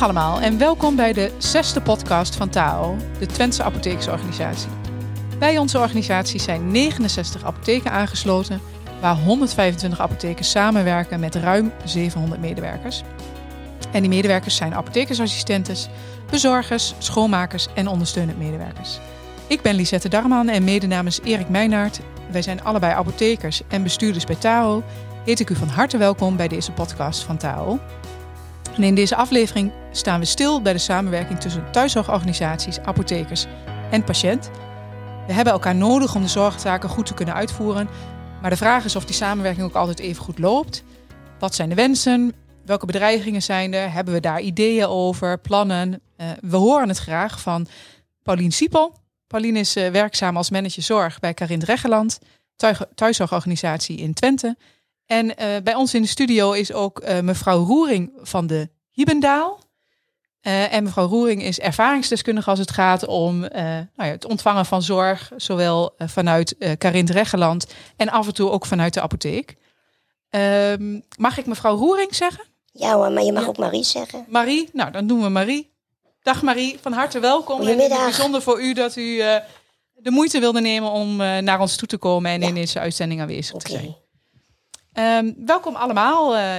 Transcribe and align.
Allemaal 0.00 0.40
en 0.40 0.58
welkom 0.58 0.96
bij 0.96 1.12
de 1.12 1.32
zesde 1.38 1.82
podcast 1.82 2.36
van 2.36 2.48
TAO, 2.48 2.96
de 3.18 3.26
Twentse 3.26 3.62
Apothekersorganisatie. 3.62 4.68
Bij 5.38 5.58
onze 5.58 5.78
organisatie 5.78 6.40
zijn 6.40 6.70
69 6.70 7.44
apotheken 7.44 7.90
aangesloten, 7.90 8.60
waar 9.00 9.16
125 9.16 10.00
apothekers 10.00 10.50
samenwerken 10.50 11.20
met 11.20 11.34
ruim 11.34 11.72
700 11.84 12.40
medewerkers. 12.40 13.02
En 13.92 14.00
die 14.00 14.10
medewerkers 14.10 14.56
zijn 14.56 14.74
apothekersassistentes, 14.74 15.88
bezorgers, 16.30 16.94
schoonmakers 16.98 17.68
en 17.74 17.88
ondersteunend 17.88 18.38
medewerkers. 18.38 18.98
Ik 19.46 19.62
ben 19.62 19.74
Lisette 19.74 20.08
Darman 20.08 20.48
en 20.48 20.64
mede 20.64 20.86
namens 20.86 21.20
Erik 21.24 21.48
Meijnaert, 21.48 22.00
wij 22.30 22.42
zijn 22.42 22.64
allebei 22.64 22.92
apothekers 22.92 23.62
en 23.68 23.82
bestuurders 23.82 24.24
bij 24.24 24.36
TAO, 24.36 24.82
heet 25.24 25.40
ik 25.40 25.50
u 25.50 25.54
van 25.54 25.68
harte 25.68 25.96
welkom 25.96 26.36
bij 26.36 26.48
deze 26.48 26.72
podcast 26.72 27.22
van 27.22 27.36
TAO. 27.36 27.78
En 28.80 28.86
in 28.86 28.94
deze 28.94 29.16
aflevering 29.16 29.72
staan 29.92 30.20
we 30.20 30.26
stil 30.26 30.62
bij 30.62 30.72
de 30.72 30.78
samenwerking 30.78 31.40
tussen 31.40 31.72
thuiszorgorganisaties, 31.72 32.78
apothekers 32.78 33.46
en 33.90 34.04
patiënt. 34.04 34.50
We 35.26 35.32
hebben 35.32 35.52
elkaar 35.52 35.74
nodig 35.74 36.14
om 36.14 36.22
de 36.22 36.28
zorgtaken 36.28 36.88
goed 36.88 37.06
te 37.06 37.14
kunnen 37.14 37.34
uitvoeren. 37.34 37.88
Maar 38.40 38.50
de 38.50 38.56
vraag 38.56 38.84
is 38.84 38.96
of 38.96 39.04
die 39.04 39.14
samenwerking 39.14 39.66
ook 39.66 39.74
altijd 39.74 39.98
even 39.98 40.22
goed 40.22 40.38
loopt. 40.38 40.84
Wat 41.38 41.54
zijn 41.54 41.68
de 41.68 41.74
wensen? 41.74 42.32
Welke 42.64 42.86
bedreigingen 42.86 43.42
zijn 43.42 43.74
er? 43.74 43.92
Hebben 43.92 44.14
we 44.14 44.20
daar 44.20 44.40
ideeën 44.40 44.86
over, 44.86 45.38
plannen? 45.38 46.00
Uh, 46.16 46.30
we 46.40 46.56
horen 46.56 46.88
het 46.88 46.98
graag 46.98 47.40
van 47.40 47.66
Paulien 48.22 48.52
Siepel. 48.52 48.96
Paulien 49.26 49.56
is 49.56 49.76
uh, 49.76 49.88
werkzaam 49.88 50.36
als 50.36 50.50
manager 50.50 50.82
zorg 50.82 51.18
bij 51.18 51.34
Carint 51.34 51.62
Reggeland, 51.62 52.18
thuiszorgorganisatie 52.94 53.98
in 53.98 54.14
Twente. 54.14 54.56
En 55.10 55.26
uh, 55.26 55.56
bij 55.62 55.74
ons 55.74 55.94
in 55.94 56.02
de 56.02 56.08
studio 56.08 56.52
is 56.52 56.72
ook 56.72 57.02
uh, 57.04 57.20
mevrouw 57.20 57.64
Roering 57.64 58.12
van 58.22 58.46
de 58.46 58.68
Hiebendaal. 58.90 59.60
Uh, 60.42 60.72
en 60.74 60.84
mevrouw 60.84 61.06
Roering 61.06 61.42
is 61.42 61.58
ervaringsdeskundige 61.58 62.50
als 62.50 62.58
het 62.58 62.70
gaat 62.70 63.06
om 63.06 63.40
nou 63.40 63.88
ja, 63.96 64.04
het 64.04 64.24
ontvangen 64.24 64.66
van 64.66 64.82
zorg, 64.82 65.32
zowel 65.36 65.94
vanuit 65.98 66.54
uh, 66.58 66.72
Carint 66.72 67.10
Reggeland 67.10 67.66
en 67.96 68.08
af 68.08 68.26
en 68.26 68.34
toe 68.34 68.50
ook 68.50 68.66
vanuit 68.66 68.94
de 68.94 69.00
apotheek. 69.00 69.56
Ehm, 70.28 71.00
mag 71.16 71.38
ik 71.38 71.46
mevrouw 71.46 71.76
Roering 71.76 72.14
zeggen? 72.14 72.44
Ja 72.72 72.94
hoor, 72.94 73.12
maar 73.12 73.22
je 73.22 73.32
mag 73.32 73.42
ja. 73.42 73.48
ook 73.48 73.58
Marie 73.58 73.84
zeggen. 73.84 74.24
Marie, 74.28 74.68
nou 74.72 74.90
dan 74.90 75.06
doen 75.06 75.22
we 75.22 75.28
Marie. 75.28 75.72
Dag 76.22 76.42
Marie, 76.42 76.78
van 76.80 76.92
harte 76.92 77.20
welkom. 77.20 77.56
Goedemiddag. 77.56 77.88
En 77.88 77.94
het 77.94 78.10
is 78.10 78.16
bijzonder 78.16 78.42
voor 78.42 78.62
u 78.62 78.72
dat 78.72 78.96
u 78.96 79.16
de 79.94 80.10
moeite 80.10 80.40
wilde 80.40 80.60
nemen 80.60 80.90
om 80.90 81.16
naar 81.16 81.60
ons 81.60 81.76
toe 81.76 81.88
te 81.88 81.98
komen 81.98 82.30
en 82.30 82.40
ja. 82.40 82.48
in 82.48 82.54
deze 82.54 82.80
uitzending 82.80 83.20
aanwezig 83.20 83.54
okay. 83.54 83.72
te 83.72 83.78
zijn. 83.78 83.99
Um, 84.94 85.34
welkom 85.46 85.74
allemaal. 85.74 86.36
Uh, 86.36 86.54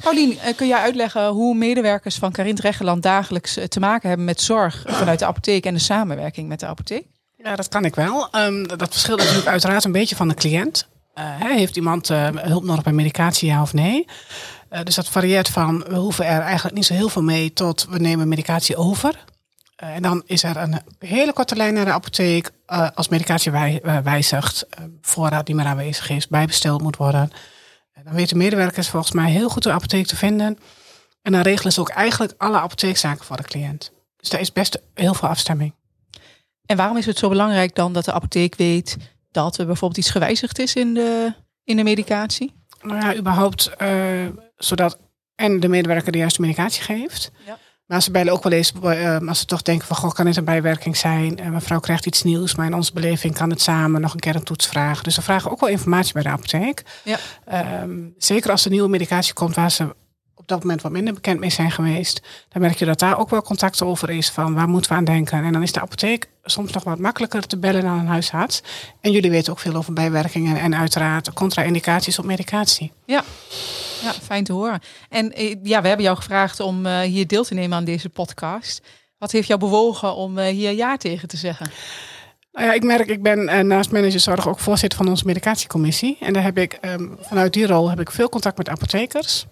Paulien, 0.00 0.32
uh, 0.32 0.56
kun 0.56 0.66
jij 0.66 0.80
uitleggen 0.80 1.28
hoe 1.28 1.54
medewerkers 1.54 2.16
van 2.16 2.32
Carint 2.32 2.60
Reggeland 2.60 3.02
dagelijks 3.02 3.58
uh, 3.58 3.64
te 3.64 3.80
maken 3.80 4.08
hebben 4.08 4.26
met 4.26 4.40
zorg 4.40 4.84
vanuit 4.86 5.18
de 5.18 5.26
apotheek 5.26 5.66
en 5.66 5.74
de 5.74 5.80
samenwerking 5.80 6.48
met 6.48 6.60
de 6.60 6.66
apotheek? 6.66 7.06
Ja, 7.36 7.56
dat 7.56 7.68
kan 7.68 7.84
ik 7.84 7.94
wel. 7.94 8.28
Um, 8.36 8.68
dat 8.68 8.88
verschilt 8.90 9.18
natuurlijk 9.18 9.46
uiteraard 9.46 9.84
een 9.84 9.92
beetje 9.92 10.16
van 10.16 10.28
de 10.28 10.34
cliënt. 10.34 10.88
heeft 11.38 11.76
iemand 11.76 12.08
hulp 12.08 12.64
nodig 12.64 12.82
bij 12.82 12.92
medicatie, 12.92 13.48
ja 13.48 13.62
of 13.62 13.72
nee? 13.72 14.06
dus 14.82 14.94
dat 14.94 15.08
varieert 15.08 15.48
van 15.48 15.84
we 15.88 15.96
hoeven 15.96 16.26
er 16.26 16.40
eigenlijk 16.40 16.74
niet 16.74 16.86
zo 16.86 16.94
heel 16.94 17.08
veel 17.08 17.22
mee 17.22 17.52
tot 17.52 17.86
we 17.90 17.98
nemen 17.98 18.28
medicatie 18.28 18.76
over. 18.76 19.24
Uh, 19.82 19.94
en 19.94 20.02
dan 20.02 20.22
is 20.26 20.42
er 20.42 20.56
een 20.56 20.80
hele 20.98 21.32
korte 21.32 21.56
lijn 21.56 21.74
naar 21.74 21.84
de 21.84 21.92
apotheek 21.92 22.50
uh, 22.66 22.88
als 22.94 23.08
medicatie 23.08 23.52
wij, 23.52 23.80
uh, 23.84 23.98
wijzigt, 23.98 24.66
voorraad 25.00 25.46
niet 25.46 25.56
meer 25.56 25.66
aanwezig 25.66 26.10
is, 26.10 26.28
bijbesteld 26.28 26.82
moet 26.82 26.96
worden. 26.96 27.30
dan 28.04 28.14
weten 28.14 28.36
medewerkers 28.36 28.88
volgens 28.88 29.12
mij 29.12 29.30
heel 29.30 29.48
goed 29.48 29.62
de 29.62 29.72
apotheek 29.72 30.06
te 30.06 30.16
vinden. 30.16 30.58
En 31.22 31.32
dan 31.32 31.40
regelen 31.40 31.72
ze 31.72 31.80
ook 31.80 31.88
eigenlijk 31.88 32.34
alle 32.36 32.60
apotheekzaken 32.60 33.24
voor 33.24 33.36
de 33.36 33.42
cliënt. 33.42 33.92
Dus 34.16 34.28
daar 34.28 34.40
is 34.40 34.52
best 34.52 34.80
heel 34.94 35.14
veel 35.14 35.28
afstemming. 35.28 35.74
En 36.66 36.76
waarom 36.76 36.96
is 36.96 37.06
het 37.06 37.18
zo 37.18 37.28
belangrijk 37.28 37.74
dan 37.74 37.92
dat 37.92 38.04
de 38.04 38.12
apotheek 38.12 38.54
weet 38.54 38.96
dat 39.30 39.58
er 39.58 39.66
bijvoorbeeld 39.66 40.00
iets 40.00 40.10
gewijzigd 40.10 40.58
is 40.58 40.74
in 40.74 40.94
de, 40.94 41.34
in 41.64 41.76
de 41.76 41.82
medicatie? 41.82 42.54
Nou 42.82 43.00
ja, 43.00 43.16
überhaupt 43.16 43.70
zodat 44.56 44.98
en 45.34 45.60
de 45.60 45.68
medewerker 45.68 46.12
de 46.12 46.18
juiste 46.18 46.40
medicatie 46.40 46.82
geeft. 46.82 47.30
Ja. 47.46 47.58
Maar 47.86 48.02
ze 48.02 48.10
bellen 48.10 48.32
ook 48.32 48.42
wel 48.42 48.52
eens, 48.52 48.72
uh, 48.84 49.18
als 49.28 49.38
ze 49.38 49.44
toch 49.44 49.62
denken 49.62 49.86
van, 49.86 49.96
goh, 49.96 50.10
kan 50.10 50.24
dit 50.24 50.36
een 50.36 50.44
bijwerking 50.44 50.96
zijn? 50.96 51.40
Uh, 51.40 51.48
mevrouw 51.48 51.80
krijgt 51.80 52.06
iets 52.06 52.22
nieuws, 52.22 52.54
maar 52.54 52.66
in 52.66 52.74
onze 52.74 52.92
beleving 52.92 53.34
kan 53.34 53.50
het 53.50 53.60
samen 53.60 54.00
nog 54.00 54.12
een 54.12 54.20
keer 54.20 54.34
een 54.34 54.42
toets 54.42 54.66
vragen. 54.66 55.04
Dus 55.04 55.14
ze 55.14 55.22
vragen 55.22 55.50
ook 55.50 55.60
wel 55.60 55.68
informatie 55.68 56.12
bij 56.12 56.22
de 56.22 56.28
apotheek. 56.28 56.82
Ja. 57.04 57.18
Um, 57.82 58.14
zeker 58.18 58.50
als 58.50 58.64
er 58.64 58.70
nieuwe 58.70 58.88
medicatie 58.88 59.34
komt 59.34 59.54
waar 59.54 59.70
ze 59.70 59.94
op 60.46 60.52
dat 60.52 60.62
moment 60.62 60.82
wat 60.82 60.92
minder 60.92 61.14
bekend 61.14 61.40
mee 61.40 61.50
zijn 61.50 61.70
geweest, 61.70 62.22
dan 62.48 62.62
merk 62.62 62.76
je 62.76 62.84
dat 62.84 62.98
daar 62.98 63.18
ook 63.18 63.30
wel 63.30 63.42
contact 63.42 63.82
over 63.82 64.10
is 64.10 64.30
van 64.30 64.54
waar 64.54 64.68
moeten 64.68 64.90
we 64.90 64.96
aan 64.96 65.04
denken. 65.04 65.44
En 65.44 65.52
dan 65.52 65.62
is 65.62 65.72
de 65.72 65.80
apotheek 65.80 66.28
soms 66.44 66.72
nog 66.72 66.84
wat 66.84 66.98
makkelijker 66.98 67.46
te 67.46 67.58
bellen 67.58 67.82
dan 67.82 67.98
een 67.98 68.06
huisarts. 68.06 68.62
En 69.00 69.12
jullie 69.12 69.30
weten 69.30 69.52
ook 69.52 69.58
veel 69.58 69.74
over 69.74 69.92
bijwerkingen 69.92 70.60
en 70.60 70.76
uiteraard 70.76 71.32
contra-indicaties 71.32 72.18
op 72.18 72.24
medicatie. 72.24 72.92
Ja. 73.06 73.24
Ja, 74.02 74.12
fijn 74.12 74.44
te 74.44 74.52
horen. 74.52 74.80
En 75.08 75.32
ja, 75.62 75.82
we 75.82 75.88
hebben 75.88 76.04
jou 76.04 76.16
gevraagd 76.16 76.60
om 76.60 76.86
uh, 76.86 77.00
hier 77.00 77.26
deel 77.26 77.44
te 77.44 77.54
nemen 77.54 77.76
aan 77.76 77.84
deze 77.84 78.08
podcast. 78.08 78.82
Wat 79.18 79.32
heeft 79.32 79.48
jou 79.48 79.60
bewogen 79.60 80.14
om 80.14 80.38
uh, 80.38 80.46
hier 80.46 80.72
ja 80.72 80.96
tegen 80.96 81.28
te 81.28 81.36
zeggen? 81.36 81.70
Nou 82.52 82.66
ja, 82.66 82.72
ik 82.72 82.84
merk, 82.84 83.08
ik 83.08 83.22
ben 83.22 83.38
uh, 83.38 83.58
naast 83.58 83.90
managerzorg 83.90 84.48
ook 84.48 84.58
voorzitter 84.58 84.98
van 84.98 85.08
onze 85.08 85.26
medicatiecommissie. 85.26 86.16
En 86.20 86.32
daar 86.32 86.42
heb 86.42 86.58
ik 86.58 86.78
um, 86.84 87.16
vanuit 87.20 87.52
die 87.52 87.66
rol 87.66 87.90
heb 87.90 88.00
ik 88.00 88.10
veel 88.10 88.28
contact 88.28 88.58
met 88.58 88.68
apothekers. 88.68 89.46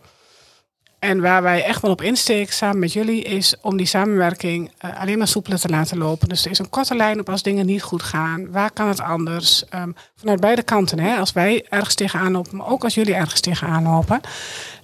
En 1.04 1.20
waar 1.20 1.42
wij 1.42 1.65
echt 1.65 1.82
wel 1.82 1.91
op 1.91 2.03
insteken 2.03 2.54
samen 2.54 2.78
met 2.78 2.92
jullie 2.92 3.22
is 3.22 3.54
om 3.60 3.76
die 3.76 3.87
samenwerking 3.87 4.72
uh, 4.84 5.00
alleen 5.00 5.19
maar 5.19 5.28
soepeler 5.28 5.60
te 5.60 5.69
laten 5.69 5.98
lopen. 5.98 6.28
Dus 6.28 6.44
er 6.44 6.50
is 6.50 6.59
een 6.59 6.69
korte 6.69 6.94
lijn 6.94 7.20
op 7.20 7.28
als 7.28 7.42
dingen 7.42 7.66
niet 7.66 7.82
goed 7.82 8.03
gaan. 8.03 8.50
Waar 8.50 8.70
kan 8.70 8.88
het 8.88 9.00
anders? 9.00 9.64
Um, 9.75 9.94
vanuit 10.16 10.41
beide 10.41 10.62
kanten. 10.62 10.98
Hè? 10.98 11.16
Als 11.16 11.32
wij 11.32 11.66
ergens 11.69 11.94
tegenaan 11.94 12.32
lopen, 12.32 12.56
maar 12.56 12.66
ook 12.66 12.84
als 12.84 12.94
jullie 12.94 13.14
ergens 13.14 13.41
tegenaan 13.41 13.82
lopen. 13.82 14.20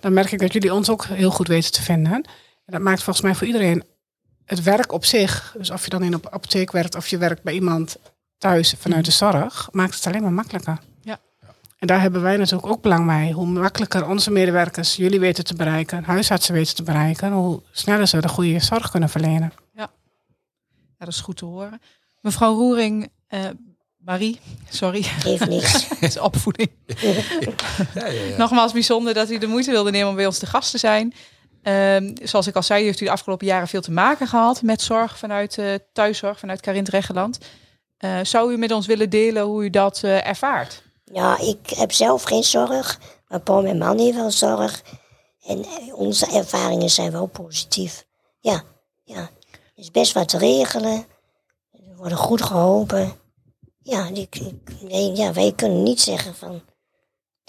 Dan 0.00 0.12
merk 0.12 0.32
ik 0.32 0.38
dat 0.38 0.52
jullie 0.52 0.74
ons 0.74 0.90
ook 0.90 1.04
heel 1.04 1.30
goed 1.30 1.48
weten 1.48 1.72
te 1.72 1.82
vinden. 1.82 2.12
En 2.12 2.24
dat 2.64 2.80
maakt 2.80 3.02
volgens 3.02 3.24
mij 3.24 3.34
voor 3.34 3.46
iedereen 3.46 3.84
het 4.44 4.62
werk 4.62 4.92
op 4.92 5.04
zich. 5.04 5.54
Dus 5.58 5.70
of 5.70 5.84
je 5.84 5.90
dan 5.90 6.02
in 6.02 6.12
een 6.12 6.22
apotheek 6.30 6.72
werkt 6.72 6.94
of 6.94 7.06
je 7.06 7.18
werkt 7.18 7.42
bij 7.42 7.54
iemand 7.54 7.96
thuis 8.38 8.74
vanuit 8.78 9.04
de 9.04 9.10
zorg. 9.10 9.68
Maakt 9.72 9.94
het 9.94 10.06
alleen 10.06 10.22
maar 10.22 10.32
makkelijker. 10.32 10.78
En 11.80 11.86
daar 11.86 12.00
hebben 12.00 12.22
wij 12.22 12.36
natuurlijk 12.36 12.72
ook 12.72 12.82
belang 12.82 13.06
bij. 13.06 13.30
Hoe 13.30 13.46
makkelijker 13.46 14.08
onze 14.08 14.30
medewerkers 14.30 14.96
jullie 14.96 15.20
weten 15.20 15.44
te 15.44 15.54
bereiken, 15.54 16.04
huisartsen 16.04 16.54
weten 16.54 16.74
te 16.74 16.82
bereiken, 16.82 17.32
hoe 17.32 17.62
sneller 17.72 18.06
ze 18.06 18.20
de 18.20 18.28
goede 18.28 18.60
zorg 18.60 18.90
kunnen 18.90 19.08
verlenen. 19.08 19.52
Ja, 19.72 19.90
ja 20.98 21.04
dat 21.04 21.08
is 21.08 21.20
goed 21.20 21.36
te 21.36 21.44
horen. 21.44 21.80
Mevrouw 22.20 22.54
Roering, 22.54 23.08
uh, 23.30 23.40
Marie, 23.96 24.40
sorry. 24.68 25.06
Even 25.24 25.48
niks. 25.48 25.88
Het 25.88 26.02
is 26.02 26.18
opvoeding. 26.18 26.70
ja, 27.94 28.06
ja, 28.06 28.06
ja. 28.06 28.36
Nogmaals 28.36 28.72
bijzonder 28.72 29.14
dat 29.14 29.30
u 29.30 29.38
de 29.38 29.46
moeite 29.46 29.70
wilde 29.70 29.90
nemen 29.90 30.08
om 30.08 30.14
bij 30.14 30.26
ons 30.26 30.38
te 30.38 30.46
gast 30.46 30.70
te 30.70 30.78
zijn. 30.78 31.14
Um, 31.62 32.14
zoals 32.22 32.46
ik 32.46 32.56
al 32.56 32.62
zei, 32.62 32.84
heeft 32.84 33.00
u 33.00 33.04
de 33.04 33.10
afgelopen 33.10 33.46
jaren 33.46 33.68
veel 33.68 33.80
te 33.80 33.90
maken 33.90 34.26
gehad 34.26 34.62
met 34.62 34.82
zorg 34.82 35.18
vanuit 35.18 35.56
uh, 35.58 35.74
thuiszorg, 35.92 36.38
vanuit 36.38 36.60
Carint 36.60 36.88
Reggeland. 36.88 37.38
Uh, 37.98 38.18
zou 38.22 38.52
u 38.52 38.56
met 38.56 38.72
ons 38.72 38.86
willen 38.86 39.10
delen 39.10 39.42
hoe 39.42 39.64
u 39.64 39.70
dat 39.70 40.02
ervaart? 40.02 40.82
Ja, 41.12 41.38
ik 41.38 41.70
heb 41.70 41.92
zelf 41.92 42.22
geen 42.22 42.44
zorg, 42.44 43.00
maar 43.28 43.40
Paul, 43.40 43.62
mijn 43.62 43.78
man, 43.78 43.98
heeft 43.98 44.16
wel 44.16 44.30
zorg. 44.30 44.82
En 45.46 45.64
onze 45.94 46.26
ervaringen 46.26 46.90
zijn 46.90 47.12
wel 47.12 47.26
positief. 47.26 48.06
Ja, 48.40 48.62
ja. 49.04 49.20
Er 49.50 49.86
is 49.86 49.90
best 49.90 50.12
wat 50.12 50.28
te 50.28 50.38
regelen. 50.38 51.06
We 51.70 51.96
worden 51.96 52.18
goed 52.18 52.42
geholpen. 52.42 53.12
Ja, 53.82 54.08
ik, 54.12 54.40
nee, 54.80 55.12
ja, 55.12 55.32
wij 55.32 55.52
kunnen 55.52 55.82
niet 55.82 56.00
zeggen 56.00 56.34
van 56.34 56.62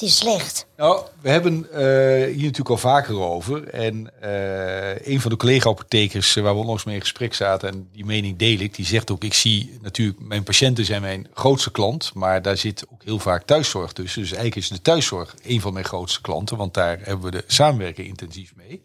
is 0.02 0.18
slecht. 0.18 0.66
Nou, 0.78 1.06
we 1.22 1.30
hebben 1.30 1.68
uh, 1.72 1.78
hier 2.26 2.36
natuurlijk 2.36 2.70
al 2.70 2.78
vaker 2.78 3.20
over. 3.20 3.68
En 3.68 4.12
uh, 4.24 5.08
een 5.08 5.22
van 5.22 5.32
de 5.32 5.38
collega-apothekers 5.38 6.34
waar 6.34 6.54
we 6.54 6.60
onlangs 6.60 6.84
mee 6.84 6.96
in 6.96 7.02
gesprek 7.02 7.34
zaten, 7.34 7.70
en 7.70 7.90
die 7.94 8.06
mening 8.06 8.38
deel 8.38 8.60
ik, 8.60 8.76
die 8.76 8.86
zegt 8.86 9.12
ook, 9.12 9.24
ik 9.24 9.34
zie 9.34 9.78
natuurlijk, 9.82 10.20
mijn 10.20 10.44
patiënten 10.44 10.86
zijn 10.86 11.02
mijn 11.02 11.28
grootste 11.34 11.72
klant, 11.72 12.12
maar 12.14 12.42
daar 12.42 12.58
zit 12.58 12.86
ook 12.92 13.04
heel 13.04 13.20
vaak 13.20 13.46
thuiszorg 13.46 13.94
tussen. 13.94 14.22
Dus 14.22 14.32
eigenlijk 14.32 14.62
is 14.62 14.70
de 14.70 14.82
thuiszorg 14.82 15.36
een 15.44 15.62
van 15.62 15.74
mijn 15.74 15.86
grootste 15.86 16.22
klanten, 16.22 16.58
want 16.58 16.74
daar 16.74 17.00
hebben 17.02 17.26
we 17.26 17.32
de 17.32 17.44
samenwerking 17.48 18.08
intensief 18.08 18.56
mee. 18.56 18.82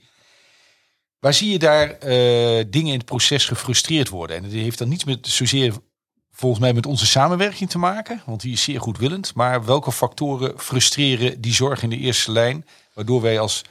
Waar 1.18 1.34
zie 1.34 1.50
je 1.50 1.58
daar 1.58 1.98
dingen 2.70 2.92
in 2.92 2.98
het 2.98 3.04
proces 3.04 3.44
gefrustreerd 3.44 4.08
worden? 4.08 4.36
En 4.36 4.42
het 4.42 4.52
heeft 4.52 4.78
dan 4.78 4.88
niets 4.88 5.04
met 5.04 5.26
zozeer 5.28 5.74
volgens 6.36 6.60
mij 6.60 6.72
met 6.72 6.86
onze 6.86 7.06
samenwerking 7.06 7.70
te 7.70 7.78
maken, 7.78 8.22
want 8.26 8.40
die 8.40 8.52
is 8.52 8.62
zeer 8.62 8.80
goedwillend. 8.80 9.34
Maar 9.34 9.64
welke 9.64 9.92
factoren 9.92 10.58
frustreren 10.58 11.40
die 11.40 11.54
zorg 11.54 11.82
in 11.82 11.90
de 11.90 11.96
eerste 11.96 12.32
lijn, 12.32 12.66
waardoor 12.92 13.22
wij 13.22 13.40
als 13.40 13.64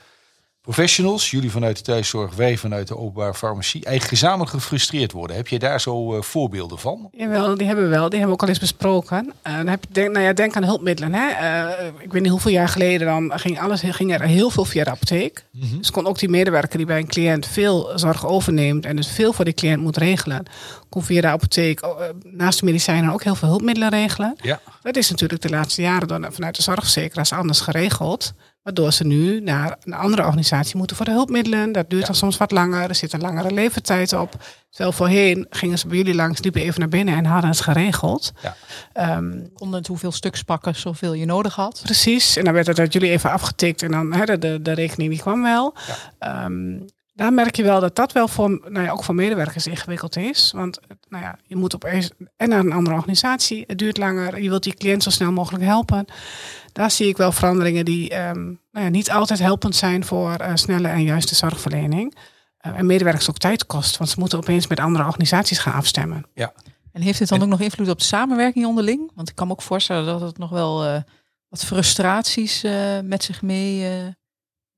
professionals, 0.66 1.32
jullie 1.32 1.52
vanuit 1.52 1.78
de 1.78 1.84
thuiszorg, 1.84 2.36
wij 2.36 2.58
vanuit 2.58 2.88
de 2.88 2.98
openbare 2.98 3.34
farmacie, 3.34 3.86
eigenlijk 3.86 4.20
gezamenlijk 4.20 4.50
gefrustreerd 4.50 5.12
worden. 5.12 5.36
Heb 5.36 5.48
je 5.48 5.60
daar 5.60 5.82
zo 5.82 6.16
uh, 6.16 6.22
voorbeelden 6.22 6.80
van? 6.80 7.10
Jawel, 7.12 7.58
die 7.58 7.68
hebben 7.68 7.86
we 7.86 7.92
wel. 7.92 8.10
Die 8.10 8.20
hebben 8.20 8.28
we 8.28 8.34
ook 8.34 8.42
al 8.42 8.48
eens 8.48 8.60
besproken. 8.60 9.34
Uh, 9.48 9.58
dan 9.58 9.68
heb 9.68 9.84
je 9.88 9.94
denk, 9.94 10.12
nou 10.12 10.26
ja, 10.26 10.34
denk 10.34 10.56
aan 10.56 10.64
hulpmiddelen. 10.64 11.14
Hè? 11.14 11.28
Uh, 11.30 11.86
ik 12.00 12.12
weet 12.12 12.22
niet 12.22 12.32
hoeveel 12.32 12.52
jaar 12.52 12.68
geleden 12.68 13.08
dan 13.08 13.40
ging, 13.40 13.60
alles, 13.60 13.82
ging 13.86 14.14
er 14.14 14.22
heel 14.22 14.50
veel 14.50 14.66
via 14.66 14.84
de 14.84 14.90
apotheek. 14.90 15.46
Mm 15.52 15.62
-hmm. 15.62 15.78
Dus 15.78 15.92
kon 15.92 16.08
ook 16.08 16.20
die 16.20 16.30
medewerker 16.30 16.78
die 16.78 16.88
bij 16.88 17.00
een 17.00 17.08
cliënt 17.08 17.48
veel 17.48 17.92
zorg 17.96 18.26
overneemt 18.26 18.86
en 18.86 18.96
dus 18.96 19.08
veel 19.08 19.34
voor 19.34 19.46
die 19.46 19.54
cliënt 19.54 19.82
moet 19.82 19.98
regelen, 19.98 20.46
kon 20.90 21.04
via 21.04 21.22
de 21.22 21.28
apotheek 21.28 21.82
naast 22.24 22.60
de 22.60 22.66
medicijnen 22.66 23.14
ook 23.14 23.24
heel 23.24 23.36
veel 23.36 23.48
hulpmiddelen 23.48 23.90
regelen. 23.90 24.36
Ja. 24.42 24.60
Dat 24.82 24.96
is 24.96 25.10
natuurlijk 25.10 25.42
de 25.42 25.50
laatste 25.50 25.82
jaren 25.82 26.08
dan 26.08 26.28
vanuit 26.30 26.56
de 26.56 26.62
zorgverzekeraars 26.62 27.34
anders 27.34 27.60
geregeld. 27.60 28.34
Waardoor 28.66 28.94
ze 28.94 29.06
nu 29.06 29.40
naar 29.40 29.78
een 29.84 29.94
andere 29.94 30.24
organisatie 30.24 30.78
moeten 30.78 30.96
voor 30.96 31.06
de 31.06 31.12
hulpmiddelen. 31.12 31.72
Dat 31.72 31.90
duurt 31.90 32.06
dan 32.06 32.16
soms 32.16 32.38
wat 32.38 32.52
langer. 32.52 32.90
Er 32.90 32.96
zit 32.96 33.14
een 33.14 33.22
langere 33.22 33.52
leeftijd 33.52 34.14
op. 34.14 34.44
Terwijl 34.70 34.92
voorheen 34.92 35.48
gingen 35.50 35.80
ze 35.80 35.88
bij 35.88 35.98
jullie 35.98 36.16
langs, 36.16 36.42
liepen 36.42 36.62
even 36.62 36.80
naar 36.80 36.90
binnen 36.90 37.16
en 37.16 37.26
hadden 37.26 37.50
het 37.50 37.62
geregeld. 37.62 38.32
Ja. 38.94 39.18
Um, 39.18 39.50
Konden 39.54 39.80
het 39.80 39.88
hoeveel 39.88 40.12
stuks 40.12 40.44
pakken, 40.44 40.76
zoveel 40.76 41.14
je 41.14 41.26
nodig 41.26 41.56
had. 41.56 41.82
Precies. 41.84 42.38
En 42.38 42.44
dan 42.44 42.54
werd 42.54 42.68
het 42.68 42.80
uit 42.80 42.94
jullie 42.94 43.10
even 43.10 43.32
afgetikt 43.32 43.82
en 43.82 43.92
dan 43.92 44.14
hè, 44.14 44.38
de, 44.38 44.62
de 44.62 44.72
rekening 44.72 45.10
die 45.10 45.20
kwam 45.20 45.42
wel. 45.42 45.74
Ja. 46.20 46.46
Um, 46.46 46.86
daar 47.16 47.34
merk 47.34 47.56
je 47.56 47.64
wel 47.64 47.80
dat 47.80 47.96
dat 47.96 48.12
wel 48.12 48.28
voor, 48.28 48.50
nou 48.50 48.86
ja, 48.86 48.92
ook 48.92 49.04
voor 49.04 49.16
medewerkers 49.16 49.68
ingewikkeld 49.68 50.16
is. 50.16 50.52
Want 50.56 50.80
nou 51.10 51.24
ja, 51.24 51.38
je 51.44 51.56
moet 51.56 51.76
opeens 51.76 52.10
en 52.38 52.50
naar 52.50 52.60
een 52.60 52.72
andere 52.72 52.96
organisatie. 52.96 53.64
Het 53.68 53.78
duurt 53.78 53.98
langer. 53.98 54.42
Je 54.42 54.50
wilt 54.50 54.64
die 54.64 54.74
cliënt 54.74 55.04
zo 55.04 55.10
snel 55.10 55.32
mogelijk 55.32 55.64
helpen. 55.64 56.06
Daar 56.72 56.92
zie 56.92 57.08
ik 57.08 57.18
wel 57.18 57.32
veranderingen 57.32 57.86
die 57.86 58.28
um, 58.28 58.60
nou 58.72 58.86
ja, 58.86 58.92
niet 58.92 59.12
altijd 59.12 59.40
helpend 59.40 59.76
zijn 59.76 60.06
voor 60.06 60.42
uh, 60.42 60.52
snelle 60.54 60.88
en 60.88 61.04
juiste 61.04 61.36
zorgverlening. 61.36 62.16
Uh, 62.62 62.78
en 62.78 62.86
medewerkers 62.86 63.30
ook 63.30 63.38
tijd 63.38 63.66
kost, 63.66 63.98
want 63.98 64.10
ze 64.10 64.20
moeten 64.20 64.38
opeens 64.38 64.68
met 64.68 64.80
andere 64.80 65.06
organisaties 65.06 65.60
gaan 65.60 65.74
afstemmen. 65.74 66.26
Ja. 66.34 66.54
En 66.92 67.02
heeft 67.02 67.20
dit 67.20 67.30
dan 67.30 67.42
ook 67.42 67.48
nog 67.48 67.62
invloed 67.62 67.90
op 67.90 67.98
de 67.98 68.06
samenwerking 68.06 68.66
onderling? 68.66 69.12
Want 69.16 69.30
ik 69.30 69.36
kan 69.36 69.48
me 69.48 69.54
ook 69.54 69.62
voorstellen 69.62 70.06
dat 70.06 70.22
het 70.22 70.38
nog 70.38 70.50
wel 70.50 70.86
uh, 70.86 70.98
wat 71.50 71.66
frustraties 71.66 72.64
met 73.04 73.24
zich 73.24 73.42
mee 73.42 73.88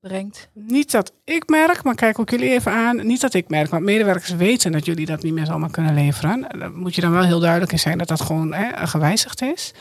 brengt. 0.01 0.49
Niet 0.53 0.91
dat 0.91 1.11
ik 1.23 1.49
merk, 1.49 1.83
maar 1.83 1.95
kijk 1.95 2.19
ook 2.19 2.29
jullie 2.29 2.49
even 2.49 2.71
aan. 2.71 3.07
Niet 3.07 3.21
dat 3.21 3.33
ik 3.33 3.49
merk, 3.49 3.69
want 3.69 3.83
medewerkers 3.83 4.35
weten 4.35 4.71
dat 4.71 4.85
jullie 4.85 5.05
dat 5.05 5.23
niet 5.23 5.33
meer 5.33 5.45
zomaar 5.45 5.71
kunnen 5.71 5.93
leveren. 5.93 6.47
Dan 6.59 6.75
moet 6.75 6.95
je 6.95 7.01
dan 7.01 7.11
wel 7.11 7.23
heel 7.23 7.39
duidelijk 7.39 7.71
in 7.71 7.79
zijn 7.79 7.97
dat 7.97 8.07
dat 8.07 8.21
gewoon 8.21 8.53
hè, 8.53 8.87
gewijzigd 8.87 9.41
is. 9.41 9.73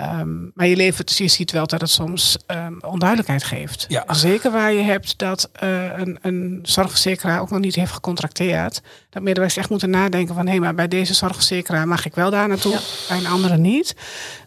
Um, 0.00 0.50
maar 0.54 0.66
je, 0.66 0.76
levert, 0.76 1.16
je 1.16 1.28
ziet 1.28 1.50
wel 1.50 1.66
dat 1.66 1.80
het 1.80 1.90
soms 1.90 2.38
um, 2.46 2.78
onduidelijkheid 2.80 3.44
geeft. 3.44 3.84
Ja. 3.88 4.04
Zeker 4.14 4.50
waar 4.50 4.72
je 4.72 4.82
hebt 4.82 5.18
dat 5.18 5.50
uh, 5.62 5.98
een, 5.98 6.18
een 6.22 6.58
zorgverzekeraar 6.62 7.40
ook 7.40 7.50
nog 7.50 7.60
niet 7.60 7.74
heeft 7.74 7.92
gecontracteerd. 7.92 8.80
Dat 9.10 9.22
medewerkers 9.22 9.56
echt 9.56 9.70
moeten 9.70 9.90
nadenken 9.90 10.34
van... 10.34 10.44
hé, 10.44 10.50
hey, 10.50 10.60
maar 10.60 10.74
bij 10.74 10.88
deze 10.88 11.14
zorgverzekeraar 11.14 11.88
mag 11.88 12.06
ik 12.06 12.14
wel 12.14 12.30
daar 12.30 12.48
naartoe, 12.48 12.72
ja. 12.72 12.80
bij 13.08 13.18
een 13.18 13.26
andere 13.26 13.56
niet. 13.56 13.94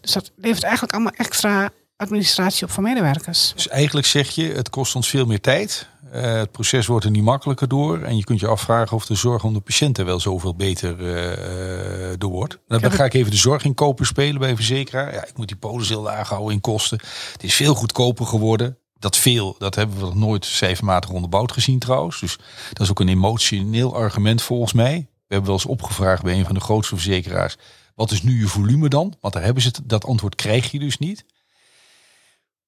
Dus 0.02 0.12
dat 0.12 0.32
levert 0.36 0.64
eigenlijk 0.64 0.94
allemaal 0.94 1.14
extra 1.16 1.70
administratie 2.02 2.66
op 2.66 2.72
voor 2.72 2.84
medewerkers. 2.84 3.52
Dus 3.56 3.68
eigenlijk 3.68 4.08
zeg 4.08 4.30
je, 4.30 4.52
het 4.52 4.70
kost 4.70 4.96
ons 4.96 5.10
veel 5.10 5.26
meer 5.26 5.42
tijd. 5.42 5.90
Uh, 6.16 6.22
het 6.22 6.52
proces 6.52 6.88
wordt 6.88 7.06
er 7.06 7.12
niet 7.12 7.24
makkelijker 7.24 7.68
door. 7.68 8.02
En 8.02 8.18
je 8.18 8.24
kunt 8.24 8.40
je 8.40 8.48
afvragen 8.48 8.96
of 8.96 9.06
de 9.06 9.16
zorg 9.16 9.44
om 9.44 9.54
de 9.54 9.60
patiënten 9.60 10.06
wel 10.06 10.20
zoveel 10.20 10.56
beter 10.56 11.00
uh, 11.00 12.14
door 12.18 12.32
wordt. 12.32 12.58
Dan 12.68 12.92
ga 12.92 13.06
ik 13.06 13.14
even 13.14 13.32
de 13.32 13.38
zorginkoper 13.38 14.06
spelen 14.06 14.40
bij 14.40 14.50
een 14.50 14.56
verzekeraar. 14.56 15.14
Ja, 15.14 15.26
ik 15.26 15.38
moet 15.38 15.48
die 15.48 15.58
polis 15.58 15.90
heel 15.90 16.02
laag 16.02 16.30
houden 16.30 16.54
in 16.54 16.62
kosten. 16.62 17.00
Het 17.32 17.44
is 17.44 17.56
veel 17.56 17.76
goedkoper 17.76 18.26
geworden. 18.26 18.78
Dat 19.00 19.18
veel, 19.18 19.56
dat 19.58 19.76
hebben 19.76 19.98
we 19.98 20.04
nog 20.04 20.16
nooit 20.16 20.46
cijfermatig 20.46 21.10
onderbouwd 21.10 21.52
gezien 21.52 21.80
trouwens. 21.80 22.20
Dus 22.20 22.38
dat 22.74 22.82
is 22.82 22.90
ook 22.90 23.00
een 23.00 23.08
emotioneel 23.08 23.96
argument 23.96 24.42
volgens 24.42 24.74
mij. 24.74 25.08
We 25.28 25.38
hebben 25.38 25.46
wel 25.46 25.60
eens 25.60 25.72
opgevraagd 25.72 26.24
bij 26.24 26.38
een 26.38 26.46
van 26.46 26.56
de 26.56 26.62
grootste 26.62 26.96
verzekeraars. 26.96 27.58
Wat 27.96 28.12
is 28.12 28.24
nu 28.24 28.40
je 28.40 28.48
volume 28.48 28.90
dan? 28.90 29.16
Want 29.20 29.34
daar 29.34 29.44
hebben 29.44 29.64
ze 29.64 29.68
het, 29.68 29.82
dat 29.84 30.06
antwoord 30.06 30.36
krijg 30.36 30.72
je 30.72 30.80
dus 30.80 30.98
niet. 30.98 31.26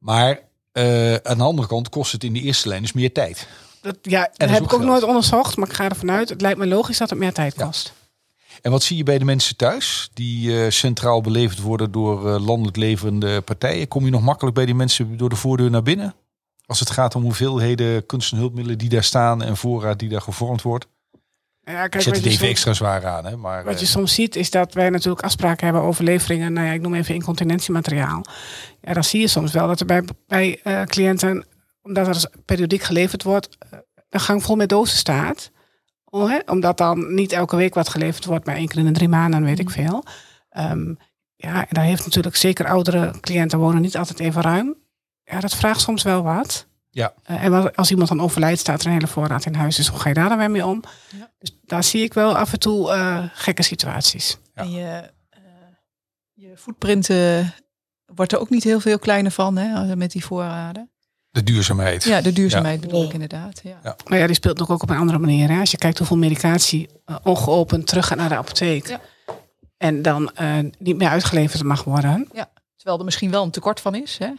Maar 0.03 0.39
uh, 0.73 1.15
aan 1.15 1.37
de 1.37 1.43
andere 1.43 1.67
kant 1.67 1.89
kost 1.89 2.11
het 2.11 2.23
in 2.23 2.33
de 2.33 2.41
eerste 2.41 2.67
lijn 2.67 2.81
dus 2.81 2.93
meer 2.93 3.11
tijd. 3.11 3.47
Dat, 3.81 3.97
ja, 4.01 4.29
dat 4.33 4.49
heb 4.49 4.63
ik 4.63 4.73
ook 4.73 4.83
nooit 4.83 5.03
onderzocht, 5.03 5.57
maar 5.57 5.67
ik 5.67 5.73
ga 5.73 5.89
ervan 5.89 6.11
uit. 6.11 6.29
Het 6.29 6.41
lijkt 6.41 6.59
me 6.59 6.67
logisch 6.67 6.97
dat 6.97 7.09
het 7.09 7.19
meer 7.19 7.33
tijd 7.33 7.53
kost. 7.53 7.93
Ja. 7.95 8.01
En 8.61 8.71
wat 8.71 8.83
zie 8.83 8.97
je 8.97 9.03
bij 9.03 9.17
de 9.17 9.25
mensen 9.25 9.55
thuis 9.55 10.09
die 10.13 10.49
uh, 10.49 10.69
centraal 10.69 11.21
beleverd 11.21 11.61
worden 11.61 11.91
door 11.91 12.27
uh, 12.27 12.45
landelijk 12.45 12.77
leverende 12.77 13.41
partijen? 13.41 13.87
Kom 13.87 14.05
je 14.05 14.11
nog 14.11 14.21
makkelijk 14.21 14.55
bij 14.55 14.65
die 14.65 14.75
mensen 14.75 15.17
door 15.17 15.29
de 15.29 15.35
voordeur 15.35 15.69
naar 15.69 15.83
binnen? 15.83 16.15
Als 16.65 16.79
het 16.79 16.89
gaat 16.89 17.15
om 17.15 17.21
hoeveelheden 17.21 18.05
kunst- 18.05 18.31
en 18.31 18.37
hulpmiddelen 18.37 18.77
die 18.77 18.89
daar 18.89 19.03
staan 19.03 19.43
en 19.43 19.57
voorraad 19.57 19.99
die 19.99 20.09
daar 20.09 20.21
gevormd 20.21 20.61
wordt? 20.61 20.87
Ja, 21.65 21.87
kijk, 21.87 22.03
Zet 22.03 22.15
het 22.15 22.25
even 22.25 22.47
extra 22.47 22.73
zwaar 22.73 23.05
aan. 23.05 23.25
Hè? 23.25 23.37
Maar, 23.37 23.63
wat 23.63 23.79
je 23.79 23.85
soms 23.85 24.13
ziet 24.13 24.35
is 24.35 24.49
dat 24.49 24.73
wij 24.73 24.89
natuurlijk 24.89 25.23
afspraken 25.23 25.65
hebben 25.65 25.83
over 25.83 26.03
leveringen. 26.03 26.53
Nou 26.53 26.67
ja, 26.67 26.73
ik 26.73 26.81
noem 26.81 26.93
even 26.93 27.15
incontinentiemateriaal. 27.15 28.25
Ja, 28.81 28.93
dan 28.93 29.03
zie 29.03 29.19
je 29.19 29.27
soms 29.27 29.51
wel 29.51 29.67
dat 29.67 29.79
er 29.79 29.85
bij, 29.85 30.03
bij 30.27 30.59
uh, 30.63 30.81
cliënten, 30.81 31.45
omdat 31.81 32.07
er 32.07 32.29
periodiek 32.45 32.81
geleverd 32.81 33.23
wordt, 33.23 33.57
een 34.09 34.19
gang 34.19 34.43
vol 34.43 34.55
met 34.55 34.69
dozen 34.69 34.97
staat. 34.97 35.51
Oh, 36.05 36.29
hè? 36.29 36.39
Omdat 36.45 36.77
dan 36.77 37.13
niet 37.13 37.31
elke 37.31 37.55
week 37.55 37.73
wat 37.73 37.89
geleverd 37.89 38.25
wordt, 38.25 38.45
maar 38.45 38.55
één 38.55 38.67
keer 38.67 38.79
in 38.79 38.85
de 38.85 38.91
drie 38.91 39.09
maanden, 39.09 39.43
weet 39.43 39.59
ik 39.59 39.69
veel. 39.69 40.03
Um, 40.57 40.97
ja, 41.35 41.59
en 41.59 41.67
daar 41.69 41.83
heeft 41.83 42.05
natuurlijk 42.05 42.35
zeker 42.35 42.67
oudere 42.67 43.13
cliënten 43.19 43.59
wonen 43.59 43.81
niet 43.81 43.97
altijd 43.97 44.19
even 44.19 44.41
ruim. 44.41 44.75
Ja, 45.23 45.39
dat 45.39 45.55
vraagt 45.55 45.81
soms 45.81 46.03
wel 46.03 46.23
wat. 46.23 46.67
Ja. 46.93 47.13
Uh, 47.31 47.43
en 47.43 47.75
als 47.75 47.91
iemand 47.91 48.09
dan 48.09 48.21
overlijdt, 48.21 48.59
staat 48.59 48.81
er 48.81 48.87
een 48.87 48.93
hele 48.93 49.07
voorraad 49.07 49.45
in 49.45 49.53
huis. 49.53 49.75
Dus 49.75 49.87
hoe 49.87 49.99
ga 49.99 50.09
je 50.09 50.15
daar 50.15 50.29
dan 50.29 50.37
weer 50.37 50.51
mee 50.51 50.65
om? 50.65 50.83
Ja. 51.17 51.31
Dus 51.39 51.59
daar 51.65 51.83
zie 51.83 52.03
ik 52.03 52.13
wel 52.13 52.37
af 52.37 52.53
en 52.53 52.59
toe 52.59 52.93
uh, 52.95 53.23
gekke 53.33 53.63
situaties. 53.63 54.37
Ja. 54.55 54.61
En 54.61 54.71
je, 54.71 55.09
uh, 55.37 55.39
je 56.33 56.57
footprinten 56.57 57.53
wordt 58.05 58.31
er 58.31 58.39
ook 58.39 58.49
niet 58.49 58.63
heel 58.63 58.79
veel 58.79 58.99
kleiner 58.99 59.31
van 59.31 59.57
hè, 59.57 59.95
met 59.95 60.11
die 60.11 60.25
voorraden. 60.25 60.91
De 61.29 61.43
duurzaamheid. 61.43 62.03
Ja, 62.03 62.21
de 62.21 62.33
duurzaamheid 62.33 62.81
ja. 62.81 62.85
bedoel 62.87 63.03
ik 63.03 63.13
inderdaad. 63.13 63.61
Ja. 63.63 63.79
Ja. 63.83 63.95
Maar 64.07 64.19
ja, 64.19 64.25
die 64.25 64.35
speelt 64.35 64.61
ook 64.69 64.81
op 64.81 64.89
een 64.89 64.97
andere 64.97 65.19
manier. 65.19 65.49
Hè? 65.49 65.59
Als 65.59 65.71
je 65.71 65.77
kijkt 65.77 65.97
hoeveel 65.97 66.17
medicatie 66.17 66.89
ongeopend 67.23 67.87
terug 67.87 68.07
gaat 68.07 68.17
naar 68.17 68.29
de 68.29 68.37
apotheek. 68.37 68.87
Ja. 68.87 69.01
En 69.77 70.01
dan 70.01 70.31
niet 70.79 70.97
meer 70.97 71.09
uitgeleverd 71.09 71.63
mag 71.63 71.83
worden. 71.83 72.29
Ja, 72.33 72.49
terwijl 72.75 72.99
er 72.99 73.05
misschien 73.05 73.31
wel 73.31 73.43
een 73.43 73.51
tekort 73.51 73.79
van 73.79 73.95
is. 73.95 74.17
Hè? 74.17 74.31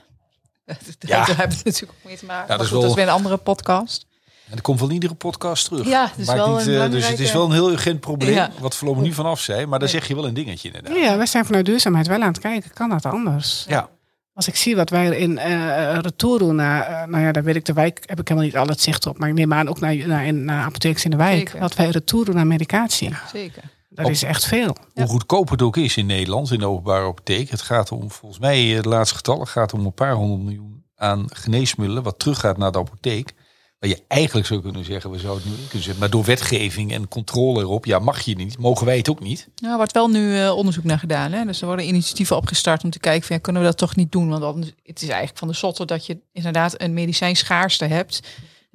Daar 0.67 0.77
Ja. 0.99 1.25
hebben 1.27 1.57
we 1.57 1.63
natuurlijk 1.65 1.93
ook 1.99 2.05
mee 2.05 2.17
te 2.17 2.25
maken. 2.25 2.47
Ja, 2.49 2.57
dat 2.57 2.61
is 2.61 2.67
goed, 2.67 2.71
wel- 2.73 2.81
dat 2.81 2.91
is 2.91 2.97
weer 2.97 3.07
een 3.07 3.19
andere 3.19 3.37
podcast. 3.37 4.07
En 4.45 4.51
dat 4.51 4.61
komt 4.61 4.81
in 4.81 4.91
iedere 4.91 5.15
podcast 5.15 5.65
terug. 5.65 5.87
Ja, 5.87 6.03
het 6.09 6.19
is 6.19 6.27
Maakt 6.27 6.39
wel 6.39 6.57
niet, 6.57 6.67
een 6.67 6.81
eh, 6.83 6.91
Dus 6.91 7.09
het 7.09 7.21
is 7.21 7.33
wel 7.33 7.45
een 7.45 7.53
heel 7.53 7.71
urgent 7.71 8.01
probleem. 8.01 8.35
Ja. 8.35 8.51
Wat 8.59 8.77
voorlopig 8.77 9.03
niet 9.03 9.15
vanaf 9.15 9.41
zijn. 9.41 9.69
Maar 9.69 9.79
daar 9.79 9.89
zeg 9.89 10.09
je 10.09 10.15
wel 10.15 10.27
een 10.27 10.35
dingetje 10.35 10.69
inderdaad. 10.73 10.97
Ja, 11.03 11.17
wij 11.17 11.27
zijn 11.27 11.45
vanuit 11.45 11.67
duurzaamheid 11.67 12.07
wel 12.07 12.21
aan 12.21 12.29
het 12.29 12.39
kijken. 12.39 12.71
Kan 12.73 12.89
dat 12.89 13.07
anders? 13.07 13.65
Ja. 13.69 13.89
Als 14.35 14.49
ik 14.49 14.57
zie 14.57 14.77
wat 14.77 14.91
wij 14.91 15.17
in 15.19 15.39
eh 15.39 15.99
retour 16.01 16.39
doen, 16.39 16.55
naar, 16.55 16.83
eh, 16.87 17.09
nou 17.09 17.23
ja, 17.25 17.33
daar 17.33 17.43
weet 17.45 17.57
ik 17.57 17.65
de 17.65 17.73
wijk, 17.73 18.03
heb 18.07 18.21
ik 18.21 18.29
helemaal 18.29 18.49
niet 18.51 18.59
al 18.59 18.67
het 18.67 18.81
zicht 18.81 19.07
op. 19.07 19.19
Maar 19.19 19.29
ik 19.29 19.35
neem 19.35 19.53
aan 19.53 19.69
ook 19.69 19.81
naar, 19.81 19.97
naar, 19.97 20.27
in, 20.27 20.45
naar 20.45 20.65
apothekers 20.65 21.05
in 21.05 21.11
de 21.11 21.17
wijk. 21.17 21.37
Zeker. 21.49 21.61
Wat 21.61 21.75
wij 21.75 21.89
retour 21.91 22.25
doen 22.25 22.35
naar 22.35 22.47
medicatie. 22.47 23.15
Zeker. 23.33 23.63
Dat 23.95 24.05
Op- 24.05 24.11
is 24.11 24.23
echt 24.23 24.45
veel. 24.45 24.77
Hoe 24.95 25.07
goedkoop 25.07 25.49
het 25.49 25.63
ook 25.63 25.77
is 25.77 25.97
in 25.97 26.07
Nederland, 26.07 26.51
in 26.53 26.59
de 26.59 26.67
openbare 26.67 27.07
apotheek. 27.07 27.51
Het 27.51 27.63
gaat 27.63 27.93
om, 27.93 28.11
volgens 28.11 28.41
mij, 28.41 28.77
eh, 28.77 28.83
de 28.83 28.89
laatste 28.89 29.17
getallen, 29.17 29.47
gaat 29.47 29.73
om 29.73 29.85
een 29.87 29.95
paar 29.95 30.15
honderd 30.15 30.43
miljoen 30.43 30.85
aan 30.97 31.25
geneesmiddelen. 31.29 32.03
Wat 32.03 32.19
teruggaat 32.19 32.57
naar 32.57 32.73
de 32.73 32.79
apotheek. 32.79 33.33
Waar 33.79 33.91
je 33.91 34.03
eigenlijk 34.09 34.47
zou 34.47 34.61
kunnen 34.61 34.85
zeggen, 34.85 35.11
we 35.11 35.19
zouden 35.19 35.43
het 35.43 35.53
nu 35.53 35.59
in 35.59 35.67
kunnen 35.69 35.83
zetten. 35.83 36.01
Maar 36.01 36.11
door 36.11 36.25
wetgeving 36.25 36.93
en 36.93 37.09
controle 37.09 37.61
erop, 37.61 37.85
ja, 37.85 37.99
mag 37.99 38.21
je 38.21 38.35
niet. 38.37 38.59
Mogen 38.59 38.87
wij 38.87 38.97
het 38.97 39.11
ook 39.11 39.21
niet. 39.21 39.49
Nou, 39.57 39.71
er 39.71 39.77
wordt 39.77 39.93
wel 39.93 40.09
nu 40.09 40.39
eh, 40.39 40.57
onderzoek 40.57 40.85
naar 40.85 40.99
gedaan. 40.99 41.33
Hè? 41.33 41.45
Dus 41.45 41.61
er 41.61 41.67
worden 41.67 41.87
initiatieven 41.87 42.37
opgestart 42.37 42.85
om 42.85 42.91
te 42.91 42.99
kijken, 42.99 43.27
van, 43.27 43.37
ja, 43.37 43.43
kunnen 43.43 43.63
we 43.63 43.69
dat 43.69 43.79
toch 43.79 43.97
niet 43.97 44.13
doen? 44.13 44.29
Want 44.29 44.41
dan, 44.41 44.61
het 44.83 45.03
is 45.03 45.09
eigenlijk 45.09 45.39
van 45.39 45.49
de 45.49 45.55
zotte 45.55 45.85
dat 45.85 46.07
je 46.07 46.19
inderdaad 46.33 46.81
een 46.81 46.95
medicijnschaarste 46.95 47.85
hebt. 47.85 48.21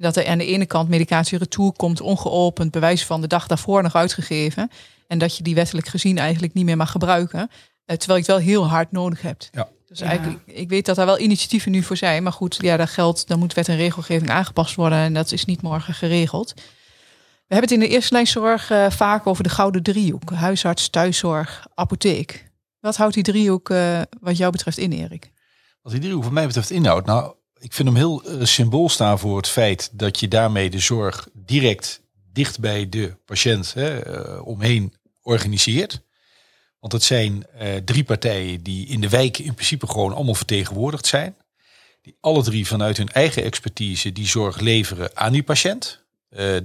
Dat 0.00 0.16
er 0.16 0.26
aan 0.26 0.38
de 0.38 0.46
ene 0.46 0.66
kant 0.66 0.88
medicatie 0.88 1.38
retour 1.38 1.72
komt, 1.72 2.00
ongeopend, 2.00 2.70
bewijs 2.70 3.04
van 3.06 3.20
de 3.20 3.26
dag 3.26 3.46
daarvoor 3.46 3.82
nog 3.82 3.94
uitgegeven. 3.94 4.70
En 5.06 5.18
dat 5.18 5.36
je 5.36 5.42
die 5.42 5.54
wettelijk 5.54 5.88
gezien 5.88 6.18
eigenlijk 6.18 6.54
niet 6.54 6.64
meer 6.64 6.76
mag 6.76 6.90
gebruiken. 6.90 7.50
eh, 7.84 7.96
terwijl 7.96 8.18
je 8.20 8.32
het 8.32 8.36
wel 8.44 8.46
heel 8.52 8.68
hard 8.68 8.92
nodig 8.92 9.22
hebt. 9.22 9.48
Ja. 9.52 9.68
Dus 9.86 9.98
Ja. 9.98 10.06
eigenlijk, 10.06 10.40
ik 10.46 10.68
weet 10.68 10.86
dat 10.86 10.96
daar 10.96 11.06
wel 11.06 11.18
initiatieven 11.18 11.70
nu 11.72 11.82
voor 11.82 11.96
zijn. 11.96 12.22
Maar 12.22 12.32
goed, 12.32 12.56
ja, 12.60 12.76
daar 12.76 12.88
geldt, 12.88 13.28
dan 13.28 13.38
moet 13.38 13.54
wet 13.54 13.68
en 13.68 13.76
regelgeving 13.76 14.30
aangepast 14.30 14.74
worden. 14.74 14.98
En 14.98 15.14
dat 15.14 15.32
is 15.32 15.44
niet 15.44 15.62
morgen 15.62 15.94
geregeld. 15.94 16.52
We 17.46 17.56
hebben 17.56 17.68
het 17.70 17.70
in 17.82 17.88
de 17.88 17.94
eerste 17.94 18.12
lijnzorg 18.14 18.70
eh, 18.70 18.90
vaak 18.90 19.26
over 19.26 19.42
de 19.42 19.48
gouden 19.48 19.82
driehoek. 19.82 20.30
Huisarts, 20.32 20.88
thuiszorg, 20.88 21.66
apotheek. 21.74 22.50
Wat 22.80 22.96
houdt 22.96 23.14
die 23.14 23.22
driehoek 23.22 23.70
eh, 23.70 24.00
wat 24.20 24.36
jou 24.36 24.52
betreft 24.52 24.78
in, 24.78 24.92
Erik? 24.92 25.30
Wat 25.82 25.92
die 25.92 26.00
driehoek 26.00 26.22
wat 26.22 26.32
mij 26.32 26.46
betreft 26.46 26.70
inhoudt. 26.70 27.06
Nou, 27.06 27.34
ik 27.60 27.72
vind 27.72 27.88
hem 27.88 27.96
heel 27.96 28.22
eh, 28.24 28.44
symbool 28.44 28.88
staan 28.88 29.18
voor 29.18 29.36
het 29.36 29.48
feit 29.48 29.90
dat 29.92 30.20
je 30.20 30.28
daarmee 30.28 30.70
de 30.70 30.78
zorg 30.78 31.28
direct 31.32 32.00
dicht 32.32 32.60
bij 32.60 32.88
de 32.88 33.16
patiënt 33.24 33.74
hè, 33.74 34.00
eh, 34.00 34.46
omheen 34.46 34.94
organiseert. 35.22 36.00
Want 36.80 36.92
het 36.92 37.02
zijn 37.02 37.46
eh, 37.46 37.76
drie 37.76 38.04
partijen 38.04 38.62
die 38.62 38.86
in 38.86 39.00
de 39.00 39.08
wijk 39.08 39.38
in 39.38 39.54
principe 39.54 39.86
gewoon 39.86 40.14
allemaal 40.14 40.34
vertegenwoordigd 40.34 41.06
zijn. 41.06 41.36
die 42.02 42.16
alle 42.20 42.42
drie 42.42 42.66
vanuit 42.66 42.96
hun 42.96 43.08
eigen 43.08 43.42
expertise 43.42 44.12
die 44.12 44.26
zorg 44.26 44.60
leveren 44.60 45.16
aan 45.16 45.32
die 45.32 45.42
patiënt. 45.42 45.98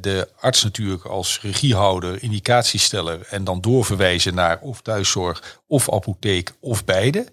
De 0.01 0.29
arts 0.39 0.63
natuurlijk 0.63 1.05
als 1.05 1.41
regiehouder, 1.41 2.23
indicatiesteller 2.23 3.27
en 3.29 3.43
dan 3.43 3.61
doorverwijzen 3.61 4.35
naar 4.35 4.59
of 4.59 4.81
thuiszorg 4.81 5.61
of 5.67 5.91
apotheek 5.93 6.53
of 6.59 6.85
beide. 6.85 7.25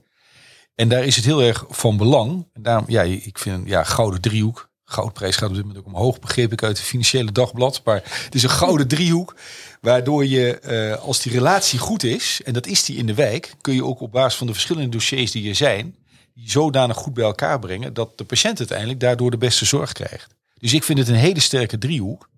En 0.74 0.88
daar 0.88 1.04
is 1.04 1.16
het 1.16 1.24
heel 1.24 1.42
erg 1.42 1.64
van 1.68 1.96
belang. 1.96 2.48
Daarom, 2.52 2.84
ja, 2.88 3.02
ik 3.02 3.38
vind 3.38 3.68
ja, 3.68 3.82
gouden 3.82 4.20
driehoek. 4.20 4.70
Goudprijs 4.84 5.36
gaat 5.36 5.48
op 5.48 5.54
dit 5.54 5.64
moment 5.64 5.80
ook 5.80 5.94
omhoog, 5.94 6.18
begreep 6.18 6.52
ik 6.52 6.62
uit 6.62 6.76
het 6.76 6.86
financiële 6.86 7.32
dagblad. 7.32 7.80
Maar 7.84 8.02
het 8.24 8.34
is 8.34 8.42
een 8.42 8.50
gouden 8.50 8.88
driehoek. 8.88 9.36
Waardoor 9.80 10.26
je, 10.26 10.60
uh, 10.64 11.02
als 11.02 11.20
die 11.20 11.32
relatie 11.32 11.78
goed 11.78 12.02
is, 12.02 12.40
en 12.44 12.52
dat 12.52 12.66
is 12.66 12.84
die 12.84 12.96
in 12.96 13.06
de 13.06 13.14
wijk, 13.14 13.54
kun 13.60 13.74
je 13.74 13.84
ook 13.84 14.00
op 14.00 14.12
basis 14.12 14.38
van 14.38 14.46
de 14.46 14.52
verschillende 14.52 14.88
dossiers 14.88 15.30
die 15.30 15.48
er 15.48 15.54
zijn, 15.54 15.96
die 16.34 16.50
zodanig 16.50 16.96
goed 16.96 17.14
bij 17.14 17.24
elkaar 17.24 17.58
brengen, 17.58 17.94
dat 17.94 18.18
de 18.18 18.24
patiënt 18.24 18.58
uiteindelijk 18.58 19.00
daardoor 19.00 19.30
de 19.30 19.38
beste 19.38 19.64
zorg 19.64 19.92
krijgt. 19.92 20.34
Dus 20.58 20.72
ik 20.72 20.84
vind 20.84 20.98
het 20.98 21.08
een 21.08 21.14
hele 21.14 21.40
sterke 21.40 21.78
driehoek. 21.78 22.28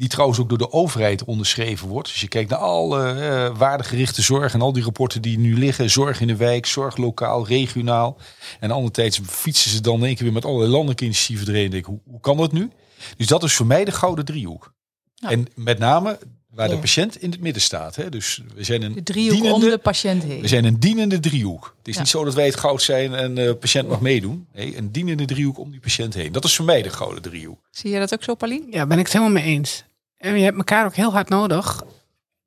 Die 0.00 0.08
trouwens 0.08 0.38
ook 0.38 0.48
door 0.48 0.58
de 0.58 0.72
overheid 0.72 1.24
onderschreven 1.24 1.88
wordt. 1.88 2.08
Als 2.08 2.20
je 2.20 2.28
kijkt 2.28 2.50
naar 2.50 2.58
alle 2.58 3.14
uh, 3.14 3.58
waardegerichte 3.58 4.22
zorg 4.22 4.54
en 4.54 4.60
al 4.60 4.72
die 4.72 4.82
rapporten 4.82 5.22
die 5.22 5.38
nu 5.38 5.58
liggen. 5.58 5.90
Zorg 5.90 6.20
in 6.20 6.26
de 6.26 6.36
wijk, 6.36 6.66
zorg 6.66 6.96
lokaal, 6.96 7.46
regionaal. 7.46 8.16
En 8.60 8.70
andere 8.70 8.92
tijds 8.92 9.20
fietsen 9.26 9.70
ze 9.70 9.80
dan 9.80 9.98
in 9.98 10.04
één 10.04 10.14
keer 10.14 10.24
weer 10.24 10.32
met 10.32 10.44
allerlei 10.44 10.70
landelijke 10.70 11.04
initiatieven 11.04 11.54
erin. 11.54 11.70
Denk, 11.70 11.84
hoe, 11.84 11.98
hoe 12.04 12.20
kan 12.20 12.36
dat 12.36 12.52
nu? 12.52 12.70
Dus 13.16 13.26
dat 13.26 13.42
is 13.42 13.54
voor 13.54 13.66
mij 13.66 13.84
de 13.84 13.92
gouden 13.92 14.24
driehoek. 14.24 14.72
Ja. 15.14 15.30
En 15.30 15.46
met 15.54 15.78
name 15.78 16.18
waar 16.50 16.68
ja. 16.68 16.74
de 16.74 16.80
patiënt 16.80 17.22
in 17.22 17.30
het 17.30 17.40
midden 17.40 17.62
staat. 17.62 17.96
Hè? 17.96 18.08
Dus 18.08 18.42
we 18.54 18.64
zijn 18.64 18.82
een 18.82 18.92
de 18.92 19.02
driehoek 19.02 19.32
dienende, 19.32 19.64
om 19.64 19.70
de 19.70 19.78
patiënt 19.78 20.22
heen. 20.22 20.40
We 20.40 20.48
zijn 20.48 20.64
een 20.64 20.78
dienende 20.78 21.20
driehoek. 21.20 21.74
Het 21.78 21.88
is 21.88 21.94
ja. 21.94 22.00
niet 22.00 22.10
zo 22.10 22.24
dat 22.24 22.34
wij 22.34 22.46
het 22.46 22.56
goud 22.56 22.82
zijn 22.82 23.14
en 23.14 23.34
de 23.34 23.56
patiënt 23.60 23.88
mag 23.88 24.00
meedoen. 24.00 24.46
Nee, 24.52 24.76
een 24.76 24.92
dienende 24.92 25.24
driehoek 25.24 25.58
om 25.58 25.70
die 25.70 25.80
patiënt 25.80 26.14
heen. 26.14 26.32
Dat 26.32 26.44
is 26.44 26.56
voor 26.56 26.64
mij 26.64 26.82
de 26.82 26.90
gouden 26.90 27.22
driehoek. 27.22 27.60
Zie 27.70 27.90
je 27.90 27.98
dat 27.98 28.12
ook 28.12 28.22
zo, 28.22 28.34
Paulien? 28.34 28.66
Ja, 28.70 28.86
ben 28.86 28.98
ik 28.98 29.04
het 29.04 29.12
helemaal 29.12 29.34
mee 29.34 29.44
eens. 29.44 29.84
En 30.20 30.38
je 30.38 30.44
hebt 30.44 30.56
elkaar 30.56 30.84
ook 30.84 30.94
heel 30.94 31.12
hard 31.12 31.28
nodig 31.28 31.82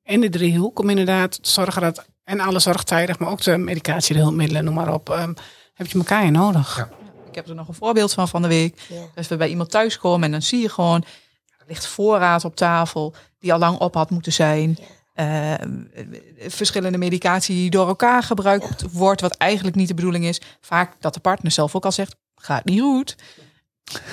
in 0.04 0.22
de 0.22 0.30
driehoek 0.30 0.80
om 0.80 0.90
inderdaad 0.90 1.44
te 1.44 1.50
zorgen 1.50 1.82
dat 1.82 2.06
en 2.24 2.40
alle 2.40 2.60
zorgtijdig, 2.60 3.20
maar 3.20 3.30
ook 3.30 3.42
de 3.42 3.58
medicatie, 3.58 4.16
de 4.16 4.22
hulpmiddelen, 4.22 4.64
noem 4.64 4.74
maar 4.74 4.94
op, 4.94 5.10
um, 5.10 5.34
heb 5.74 5.88
je 5.88 5.98
elkaar 5.98 6.32
nodig. 6.32 6.78
Ja. 6.78 6.90
Ik 7.30 7.36
heb 7.36 7.48
er 7.48 7.56
nog 7.56 7.68
een 7.68 7.74
voorbeeld 7.74 8.14
van 8.14 8.28
van 8.28 8.42
de 8.42 8.48
week. 8.48 8.80
Ja. 8.90 9.02
Dus 9.16 9.28
we 9.28 9.38
bij 9.38 9.50
iemand 9.50 9.72
thuis 9.72 9.98
komen 9.98 10.24
en 10.24 10.32
dan 10.32 10.42
zie 10.42 10.62
je 10.62 10.70
gewoon, 10.70 11.04
er 11.58 11.66
ligt 11.68 11.88
voorraad 11.88 12.46
op 12.46 12.56
tafel 12.56 13.14
die 13.40 13.54
al 13.54 13.60
lang 13.60 13.78
op 13.80 13.94
had 13.94 14.10
moeten 14.10 14.34
zijn. 14.34 14.78
Uh, 15.16 15.54
verschillende 16.48 16.98
medicatie 16.98 17.56
die 17.56 17.70
door 17.70 17.88
elkaar 17.88 18.24
gebruikt 18.24 18.82
ja. 18.82 18.88
wordt, 18.92 19.22
wat 19.22 19.36
eigenlijk 19.36 19.76
niet 19.76 19.88
de 19.88 19.94
bedoeling 19.94 20.26
is. 20.26 20.42
Vaak 20.62 20.96
dat 21.00 21.14
de 21.14 21.20
partner 21.20 21.52
zelf 21.52 21.76
ook 21.76 21.86
al 21.86 21.92
zegt, 21.92 22.16
gaat 22.36 22.66
niet 22.66 22.82
goed. 22.82 23.16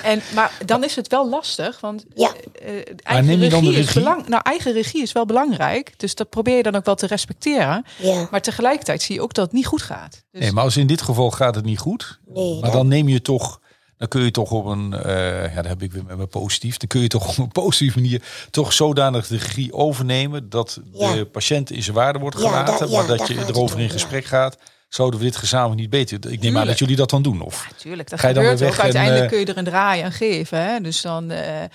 En, 0.03 0.21
maar 0.35 0.57
dan 0.65 0.83
is 0.83 0.95
het 0.95 1.07
wel 1.07 1.29
lastig, 1.29 1.79
want 1.79 2.05
ja. 2.13 2.31
uh, 2.65 2.81
eigen 3.03 3.25
neem 3.25 3.41
je 3.41 3.49
dan 3.49 3.63
regie? 3.63 3.79
Is 3.79 3.93
belang, 3.93 4.27
nou, 4.27 4.41
eigen 4.43 4.73
regie 4.73 5.01
is 5.01 5.11
wel 5.11 5.25
belangrijk. 5.25 5.93
Dus 5.99 6.15
dat 6.15 6.29
probeer 6.29 6.57
je 6.57 6.63
dan 6.63 6.75
ook 6.75 6.85
wel 6.85 6.95
te 6.95 7.07
respecteren. 7.07 7.85
Ja. 7.97 8.27
Maar 8.31 8.41
tegelijkertijd 8.41 9.01
zie 9.01 9.15
je 9.15 9.21
ook 9.21 9.33
dat 9.33 9.45
het 9.45 9.53
niet 9.53 9.65
goed 9.65 9.81
gaat. 9.81 10.23
Dus 10.31 10.41
nee, 10.41 10.51
maar 10.51 10.63
als 10.63 10.77
in 10.77 10.87
dit 10.87 11.01
geval 11.01 11.31
gaat 11.31 11.55
het 11.55 11.65
niet 11.65 11.79
goed. 11.79 12.19
Nee, 12.25 12.59
maar 12.59 12.71
dan 12.71 12.87
neem 12.87 13.07
je 13.07 13.21
toch 13.21 13.59
dan 13.97 14.09
kun 14.09 14.21
je 14.23 14.31
toch 14.31 14.51
op 14.51 14.65
een, 14.65 14.93
uh, 14.93 15.01
ja, 15.53 15.61
daar 15.61 15.67
heb 15.67 15.81
ik 15.81 15.91
weer 15.91 16.03
met 16.05 16.17
me 16.17 16.25
positief, 16.27 16.77
dan 16.77 16.87
kun 16.87 17.01
je 17.01 17.07
toch 17.07 17.29
op 17.29 17.37
een 17.37 17.51
positieve 17.51 17.99
manier 17.99 18.21
toch 18.51 18.73
zodanig 18.73 19.27
de 19.27 19.37
regie 19.37 19.73
overnemen 19.73 20.49
dat 20.49 20.79
Ja. 20.93 21.13
de 21.13 21.25
patiënt 21.25 21.71
in 21.71 21.83
zijn 21.83 21.95
waarde 21.95 22.19
wordt 22.19 22.39
Ja, 22.39 22.47
gelaten, 22.47 22.79
da- 22.79 22.85
ja, 22.85 22.97
maar 22.97 23.07
dat 23.07 23.17
daar 23.17 23.33
je 23.33 23.45
erover 23.47 23.77
in 23.77 23.85
ja. 23.85 23.91
gesprek 23.91 24.25
gaat. 24.25 24.57
Zouden 24.93 25.19
we 25.19 25.25
dit 25.25 25.35
gezamenlijk 25.35 25.81
niet 25.81 25.89
beter? 25.89 26.17
Ik 26.17 26.23
neem 26.23 26.33
aan 26.33 26.41
Tuurlijk. 26.41 26.67
dat 26.67 26.79
jullie 26.79 26.95
dat 26.95 27.09
dan 27.09 27.21
doen, 27.21 27.41
of? 27.41 27.67
Natuurlijk, 27.69 28.09
dat 28.09 28.19
Ga 28.19 28.27
je 28.27 28.33
dan 28.33 28.43
gebeurt 28.43 28.59
weer 28.61 28.69
ook. 28.69 28.75
en, 28.75 28.83
Uiteindelijk 28.83 29.23
eh, 29.23 29.29
kun 29.29 29.39
je 29.39 29.45
er 29.45 29.57
een 29.57 29.63
draai 29.63 30.01
aan 30.01 30.11
geven. 30.11 30.65
Hè? 30.65 30.79
Dus 30.79 31.01
dan, 31.01 31.31
eh, 31.31 31.63
eh, 31.63 31.67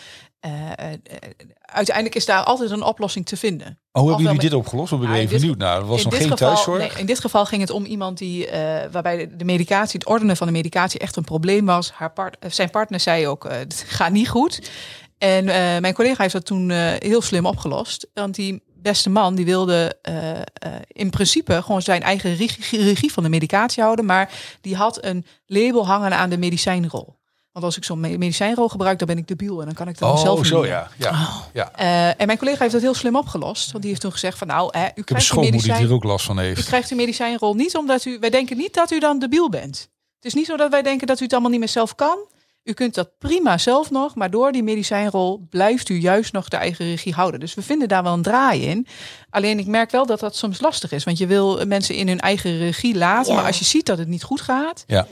uiteindelijk 1.61 2.17
is 2.17 2.25
daar 2.27 2.43
altijd 2.43 2.71
een 2.71 2.83
oplossing 2.83 3.27
te 3.27 3.37
vinden. 3.37 3.67
Oh, 3.93 4.03
hoe 4.03 4.11
hebben 4.11 4.27
jullie 4.27 4.41
dit 4.49 4.59
opgelost? 4.59 4.93
Ik 4.93 4.99
ben 4.99 5.09
Ja, 5.09 5.15
in 5.15 5.21
even 5.21 5.41
benieuwd 5.41 5.59
naar. 5.59 5.77
Er 5.77 5.87
was 5.87 6.05
nog 6.05 6.13
geen 6.17 6.23
geval, 6.23 6.37
thuiszorg. 6.37 6.79
nee, 6.79 7.01
in 7.01 7.07
dit 7.07 7.21
geval 7.21 7.47
ging 7.47 7.61
het 7.61 7.71
om 7.71 7.85
iemand 7.85 8.19
die, 8.19 8.49
waarbij 8.91 9.17
de, 9.17 9.37
de 9.37 9.45
medicatie, 9.45 9.99
het 9.99 10.09
ordenen 10.09 10.37
van 10.37 10.47
de 10.47 10.53
medicatie 10.53 11.01
echt 11.01 11.17
een 11.17 11.25
probleem 11.25 11.67
was. 11.67 11.91
Haar 11.91 12.13
part, 12.13 12.37
zijn 12.49 12.71
partner 12.71 13.01
zei 13.01 13.27
ook, 13.27 13.47
het 13.51 13.85
gaat 13.87 14.13
niet 14.13 14.29
goed. 14.29 14.71
En 15.19 15.45
mijn 15.81 15.95
collega 15.95 16.23
heeft 16.23 16.35
dat 16.35 16.47
toen 16.47 16.71
heel 16.99 17.23
slim 17.23 17.47
opgelost. 17.47 18.07
Want 18.15 18.35
die 18.35 18.63
beste 18.83 19.11
man 19.11 19.35
die 19.35 19.45
wilde 19.45 19.99
eh, 20.03 20.31
eh, 20.41 20.43
in 20.87 21.11
principe 21.11 21.63
gewoon 21.63 21.83
zijn 21.83 22.03
eigen 22.03 22.35
regie, 22.37 22.83
regie 22.83 23.13
van 23.13 23.23
de 23.23 23.29
medicatie 23.29 23.83
houden. 23.83 24.05
Maar 24.05 24.31
die 24.61 24.77
had 24.77 25.05
een 25.05 25.27
label 25.47 25.87
hangen 25.87 26.13
aan 26.13 26.31
de 26.31 26.39
medicijnrol. 26.39 27.17
Want 27.53 27.65
als 27.69 27.77
ik 27.77 27.85
zo'n 27.85 28.01
me- 28.01 28.19
medicijnrol 28.19 28.69
gebruik, 28.69 28.99
dan 28.99 29.07
ben 29.09 29.19
ik 29.19 29.29
debiel. 29.29 29.61
En 29.61 29.65
dan 29.67 29.75
kan 29.75 29.89
ik 29.89 29.99
dat 29.99 30.11
Oh, 30.13 30.19
zelf 30.21 30.39
niet 30.39 30.47
zo 30.47 30.67
ja. 30.67 30.89
ja. 30.99 31.29
ja. 31.53 31.73
Eh, 31.73 32.09
en 32.21 32.27
mijn 32.27 32.39
collega 32.39 32.59
heeft 32.59 32.73
dat 32.73 32.83
heel 32.83 32.95
slim 32.95 33.17
opgelost. 33.17 33.67
Want 33.71 33.79
die 33.83 33.89
heeft 33.91 34.01
toen 34.03 34.13
gezegd 34.13 34.39
van 34.39 34.47
nou, 34.47 34.69
hè, 34.79 34.85
u 34.85 34.87
Ik 34.87 34.93
heb 34.95 34.97
een 34.99 35.05
krijgt 35.05 35.31
die 35.33 35.41
medicijn... 35.51 35.83
er 35.85 35.93
ook 35.93 36.05
last 36.05 36.27
van 36.27 36.39
U 36.39 36.43
heeft. 36.43 36.65
krijgt 36.67 36.91
uw 36.91 36.97
medicijnrol 36.97 37.55
niet 37.55 37.77
omdat 37.77 38.05
u. 38.05 38.19
Wij 38.21 38.31
denken 38.31 38.57
niet 38.57 38.75
dat 38.75 38.91
u 38.91 38.99
dan 38.99 39.19
debiel 39.19 39.49
bent. 39.49 39.89
Het 40.17 40.25
is 40.25 40.35
niet 40.35 40.47
zo 40.47 40.57
dat 40.57 40.71
wij 40.71 40.83
denken 40.83 41.07
dat 41.07 41.21
u 41.21 41.23
het 41.23 41.33
allemaal 41.33 41.51
niet 41.51 41.61
meer 41.61 41.69
zelf 41.69 41.95
kan. 41.95 42.19
U 42.67 42.73
kunt 42.73 42.95
dat 42.95 43.19
prima 43.19 43.59
zelf 43.59 43.91
nog, 43.91 44.15
maar 44.15 44.31
door 44.31 44.53
die 44.53 44.63
medicijnrol 44.63 45.47
blijft 45.51 45.89
u 45.89 45.95
juist 45.99 46.33
nog 46.33 46.49
de 46.49 46.57
eigen 46.57 46.85
regie 46.87 47.15
houden. 47.15 47.41
Dus 47.41 47.55
we 47.55 47.63
vinden 47.63 47.89
daar 47.89 48.03
wel 48.03 48.13
een 48.13 48.23
draai 48.23 48.63
in. 48.67 48.87
Alleen 49.31 49.59
ik 49.59 49.67
merk 49.67 49.91
wel 49.91 50.07
dat 50.07 50.21
dat 50.21 50.37
soms 50.37 50.61
lastig 50.61 50.93
is, 50.93 51.05
want 51.05 51.19
je 51.19 51.27
wil 51.27 51.67
mensen 51.67 51.95
in 51.95 52.09
hun 52.09 52.21
eigen 52.21 52.59
regie 52.59 52.95
laten, 52.95 53.33
Ja. 53.33 53.39
maar 53.39 53.47
als 53.47 53.59
je 53.59 53.65
ziet 53.65 53.87
dat 53.87 53.99
het 53.99 54.09
niet 54.09 54.23
goed 54.23 54.41
gaat, 54.41 54.85
Ja. 54.87 55.07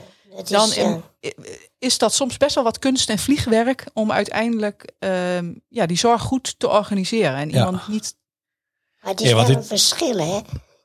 Dan 0.49 0.67
is, 0.69 0.75
ja. 0.75 0.99
is 1.79 1.97
dat 1.97 2.13
soms 2.13 2.37
best 2.37 2.55
wel 2.55 2.63
wat 2.63 2.79
kunst 2.79 3.09
en 3.09 3.19
vliegwerk 3.19 3.85
om 3.93 4.11
uiteindelijk 4.11 4.91
ehm, 4.99 5.53
ja, 5.69 5.85
die 5.85 5.97
zorg 5.97 6.21
goed 6.21 6.55
te 6.59 6.69
organiseren 6.69 7.35
en 7.35 7.49
Ja. 7.49 7.55
iemand 7.65 7.87
niet. 7.87 8.15
Maar 9.01 9.11
het 9.11 9.21
is 9.21 9.29
Ja, 9.29 9.35
want 9.35 9.47
wel 9.47 9.55
dit- 9.55 9.71
een 9.71 9.77
verschil, 9.77 10.17
hè. 10.17 10.39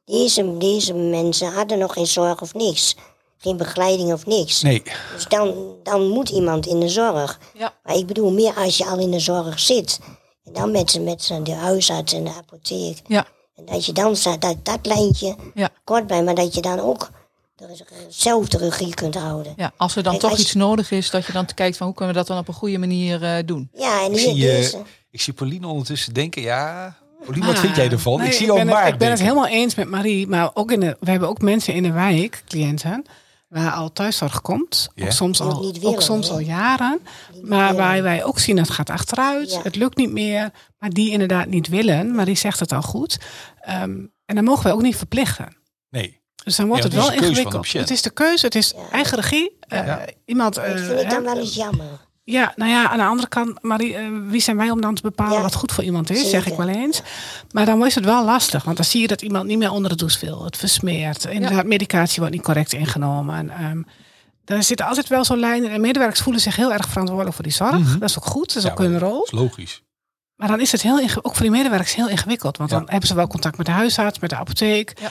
Deze, 0.04 0.56
deze 0.58 0.94
mensen 0.94 1.52
hadden 1.52 1.78
nog 1.78 1.92
geen 1.92 2.06
zorg 2.06 2.40
of 2.42 2.54
niks. 2.54 2.96
Geen 3.42 3.56
begeleiding 3.56 4.12
of 4.12 4.26
niks. 4.26 4.62
Nee, 4.62 4.82
Dus 5.14 5.24
dan, 5.28 5.54
dan 5.82 6.08
moet 6.08 6.28
iemand 6.28 6.66
in 6.66 6.80
de 6.80 6.88
zorg. 6.88 7.38
Ja. 7.54 7.74
Maar 7.82 7.96
ik 7.96 8.06
bedoel 8.06 8.32
meer 8.32 8.54
als 8.54 8.76
je 8.76 8.84
al 8.86 8.98
in 8.98 9.10
de 9.10 9.20
zorg 9.20 9.60
zit. 9.60 10.00
En 10.44 10.52
dan 10.52 10.70
met, 10.70 10.90
z'n- 10.90 11.04
met 11.04 11.22
z'n- 11.22 11.42
de 11.42 11.54
huisarts 11.54 12.12
en 12.12 12.24
de 12.24 12.32
apotheek. 12.38 12.98
Ja. 13.06 13.26
En 13.54 13.64
dat 13.64 13.86
je 13.86 13.92
dan 13.92 14.16
staat, 14.16 14.40
dat, 14.40 14.56
dat 14.62 14.78
lijntje 14.82 15.36
Ja. 15.54 15.68
kort 15.84 16.06
bij, 16.06 16.22
maar 16.22 16.34
dat 16.34 16.54
je 16.54 16.60
dan 16.60 16.80
ook 16.80 17.10
zelf 18.08 18.48
de 18.48 18.58
regie 18.58 18.94
kunt 18.94 19.14
houden. 19.14 19.52
Ja, 19.56 19.72
als 19.76 19.96
er 19.96 20.02
dan 20.02 20.12
Kijk, 20.12 20.24
toch 20.24 20.36
je- 20.36 20.42
iets 20.42 20.54
nodig 20.54 20.90
is, 20.90 21.10
dat 21.10 21.26
je 21.26 21.32
dan 21.32 21.46
kijkt 21.54 21.76
van 21.76 21.86
hoe 21.86 21.94
kunnen 21.96 22.14
we 22.14 22.20
dat 22.20 22.28
dan 22.28 22.38
op 22.38 22.48
een 22.48 22.54
goede 22.54 22.78
manier 22.78 23.22
eh, 23.22 23.36
doen. 23.44 23.70
Ja, 23.72 24.04
en 24.04 24.12
ik 24.12 24.18
hier, 24.18 24.30
zie, 24.34 24.48
eh, 24.50 24.56
deze. 24.56 24.82
ik 25.10 25.20
zie 25.20 25.32
Pauline 25.32 25.66
ondertussen 25.66 26.14
denken, 26.14 26.42
ja... 26.42 26.96
Pauline, 27.24 27.46
wat 27.46 27.54
Ah, 27.54 27.60
vind 27.60 27.76
jij 27.76 27.90
ervan? 27.90 28.18
nee, 28.18 28.26
ik 28.26 28.32
zie 28.32 28.46
ben, 28.52 28.66
maar 28.66 28.84
het, 28.84 28.92
ik 28.92 28.98
ben 28.98 29.10
het 29.10 29.20
helemaal 29.20 29.46
eens 29.46 29.74
met 29.74 29.88
Marie. 29.88 30.26
Maar 30.26 30.50
ook 30.54 30.70
in 30.72 30.80
de, 30.80 30.96
we 31.00 31.10
hebben 31.10 31.28
ook 31.28 31.40
mensen 31.40 31.74
in 31.74 31.82
de 31.82 31.92
wijk, 31.92 32.42
cliënten, 32.48 33.04
waar 33.50 33.72
al 33.72 33.92
thuiszorg 33.92 34.40
komt. 34.40 34.88
Ja. 34.94 35.04
Ook 35.04 35.12
soms, 35.12 35.40
al, 35.40 35.60
niet 35.60 35.84
ook 35.84 36.02
soms 36.02 36.30
al 36.30 36.38
jaren. 36.38 37.00
Niet 37.32 37.48
Maar 37.48 37.58
willen. 37.60 37.76
waar 37.76 38.02
wij 38.02 38.24
ook 38.24 38.38
zien, 38.38 38.56
het 38.58 38.70
gaat 38.70 38.90
achteruit. 38.90 39.50
Ja. 39.52 39.60
Het 39.62 39.76
lukt 39.76 39.96
niet 39.96 40.12
meer. 40.12 40.50
Maar 40.78 40.90
die 40.90 41.10
inderdaad 41.10 41.46
niet 41.46 41.68
willen. 41.68 42.14
Maar 42.14 42.24
die 42.24 42.36
zegt 42.36 42.60
het 42.60 42.72
al 42.72 42.82
goed. 42.82 43.18
Ehm, 43.60 43.90
en 44.26 44.34
dan 44.34 44.44
mogen 44.44 44.62
wij 44.64 44.72
ook 44.72 44.82
niet 44.82 44.96
verplichten. 44.96 45.56
Nee. 45.90 46.18
Dus 46.44 46.56
dan 46.56 46.66
wordt 46.66 46.82
Ja, 46.82 46.88
het 46.88 46.98
wel 46.98 47.12
ingewikkeld. 47.12 47.72
Het 47.72 47.90
is 47.90 48.02
de 48.02 48.10
keuze, 48.10 48.46
het 48.46 48.54
is 48.54 48.72
Ja. 48.76 48.90
eigen 48.90 49.16
regie. 49.16 49.56
Eh, 49.60 49.86
Ja. 49.86 50.04
Iemand, 50.24 50.56
ik 50.58 50.62
eh, 50.64 50.74
vind 50.84 51.00
het 51.00 51.10
dan 51.10 51.22
wel 51.22 51.38
eens 51.38 51.54
jammer. 51.54 52.08
Ja, 52.30 52.52
nou 52.56 52.70
ja, 52.70 52.88
aan 52.90 52.98
de 52.98 53.04
andere 53.04 53.28
kant, 53.28 53.62
Marie, 53.62 53.94
eh, 53.96 54.08
wie 54.26 54.40
zijn 54.40 54.56
wij 54.56 54.70
om 54.70 54.80
dan 54.80 54.94
te 54.94 55.02
bepalen 55.02 55.36
Ja, 55.36 55.42
wat 55.42 55.54
goed 55.54 55.72
voor 55.72 55.84
iemand 55.84 56.10
is, 56.10 56.30
zeg 56.30 56.46
ik 56.46 56.56
wel 56.56 56.68
eens. 56.68 57.02
Maar 57.50 57.66
dan 57.66 57.86
is 57.86 57.94
het 57.94 58.04
wel 58.04 58.24
lastig, 58.24 58.64
want 58.64 58.76
dan 58.76 58.86
zie 58.86 59.00
je 59.00 59.06
dat 59.06 59.22
iemand 59.22 59.46
niet 59.46 59.58
meer 59.58 59.70
onder 59.70 59.90
de 59.90 59.96
douche 59.96 60.26
wil. 60.26 60.44
Het 60.44 60.56
versmeert. 60.56 61.24
Inderdaad, 61.24 61.64
medicatie 61.64 62.18
wordt 62.20 62.34
niet 62.34 62.44
correct 62.44 62.72
ingenomen. 62.72 63.34
En, 63.36 63.50
ehm, 63.50 63.82
er 64.44 64.62
zitten 64.62 64.86
altijd 64.86 65.08
wel 65.08 65.24
zo'n 65.24 65.38
lijnen. 65.38 65.70
En 65.70 65.80
medewerkers 65.80 66.20
voelen 66.20 66.42
zich 66.42 66.56
heel 66.56 66.72
erg 66.72 66.88
verantwoordelijk 66.88 67.34
voor 67.34 67.44
die 67.44 67.52
zorg. 67.52 67.78
Mhm. 67.78 67.98
Dat 67.98 68.08
is 68.08 68.18
ook 68.18 68.26
goed, 68.26 68.46
dat 68.48 68.56
is 68.56 68.62
Ja, 68.62 68.70
ook 68.70 68.78
hun 68.78 68.98
rol. 68.98 69.18
Dat 69.18 69.24
is 69.32 69.38
logisch. 69.38 69.82
Maar 70.36 70.48
dan 70.48 70.60
is 70.60 70.72
het 70.72 70.82
heel 70.82 71.00
ook 71.22 71.34
voor 71.34 71.42
die 71.42 71.50
medewerkers 71.50 71.94
heel 71.94 72.08
ingewikkeld. 72.08 72.56
Want 72.56 72.70
Ja. 72.70 72.76
dan 72.78 72.88
hebben 72.90 73.08
ze 73.08 73.14
wel 73.14 73.26
contact 73.26 73.56
met 73.56 73.66
de 73.66 73.72
huisarts, 73.72 74.18
met 74.18 74.30
de 74.30 74.36
apotheek. 74.36 74.92
Ja. 75.00 75.10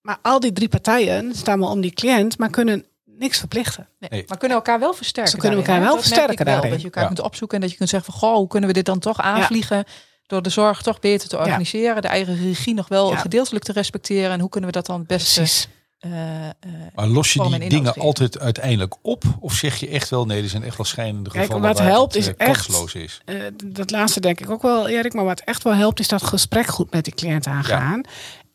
Maar 0.00 0.18
al 0.22 0.40
die 0.40 0.52
drie 0.52 0.68
partijen 0.68 1.34
staan 1.34 1.58
maar 1.58 1.68
om 1.68 1.80
die 1.80 1.92
cliënt, 1.92 2.38
maar 2.38 2.50
kunnen 2.50 2.84
niks 3.20 3.38
verplichten. 3.38 3.88
Nee. 3.98 4.10
Nee. 4.10 4.24
Maar 4.28 4.38
kunnen 4.38 4.56
elkaar 4.56 4.80
wel 4.80 4.94
versterken. 4.94 5.32
Ze 5.32 5.38
kunnen 5.38 5.58
elkaar 5.58 5.80
wel 5.80 5.84
Dat 5.84 5.94
merk 5.94 6.06
ik 6.06 6.14
versterken 6.14 6.44
daarin. 6.44 6.70
Dat 6.70 6.78
je 6.78 6.84
elkaar 6.84 7.02
Ja. 7.02 7.08
kunt 7.08 7.20
opzoeken 7.20 7.56
en 7.56 7.62
dat 7.62 7.70
je 7.70 7.76
kunt 7.76 7.88
zeggen 7.88 8.12
van 8.12 8.20
goh, 8.20 8.36
hoe 8.36 8.48
kunnen 8.48 8.68
we 8.68 8.74
dit 8.74 8.84
dan 8.84 8.98
toch 8.98 9.20
aanvliegen 9.20 9.84
door 10.26 10.42
de 10.42 10.50
zorg 10.50 10.82
toch 10.82 11.00
beter 11.00 11.28
te 11.28 11.38
organiseren, 11.38 12.02
de 12.02 12.08
eigen 12.08 12.36
regie 12.42 12.74
nog 12.74 12.88
wel 12.88 13.10
Ja. 13.10 13.16
gedeeltelijk 13.16 13.64
te 13.64 13.72
respecteren 13.72 14.30
en 14.30 14.40
hoe 14.40 14.48
kunnen 14.48 14.70
we 14.70 14.76
dat 14.76 14.86
dan 14.86 14.98
het 14.98 15.06
beste 15.06 15.40
Precies. 15.40 15.68
eh, 15.98 16.48
eh, 16.48 16.52
Maar 16.94 17.06
los 17.06 17.32
je 17.32 17.42
die 17.48 17.58
dingen 17.68 17.86
geven. 17.86 18.02
altijd 18.02 18.38
uiteindelijk 18.38 18.94
op? 19.02 19.24
Of 19.40 19.52
zeg 19.54 19.76
je 19.76 19.88
echt 19.88 20.08
wel, 20.08 20.26
nee, 20.26 20.42
er 20.42 20.48
zijn 20.48 20.62
echt 20.64 20.76
wel 20.76 20.86
schijnende 20.86 21.30
Kijk, 21.30 21.44
gevallen 21.44 21.68
wat 21.68 21.78
waar 21.78 21.88
helpt 21.88 22.14
het 22.14 22.22
is 22.22 22.34
eh, 22.34 22.48
echt- 22.48 22.94
is? 22.94 23.20
Dat 23.64 23.90
laatste 23.90 24.20
denk 24.20 24.40
ik 24.40 24.50
ook 24.50 24.62
wel, 24.62 24.88
Erik. 24.88 25.12
Maar 25.14 25.24
wat 25.24 25.40
echt 25.40 25.62
wel 25.62 25.74
helpt, 25.74 26.00
is 26.00 26.08
dat 26.08 26.22
gesprek 26.22 26.66
goed 26.66 26.90
met 26.92 27.04
die 27.04 27.14
cliënt 27.14 27.46
aangaan. 27.46 28.00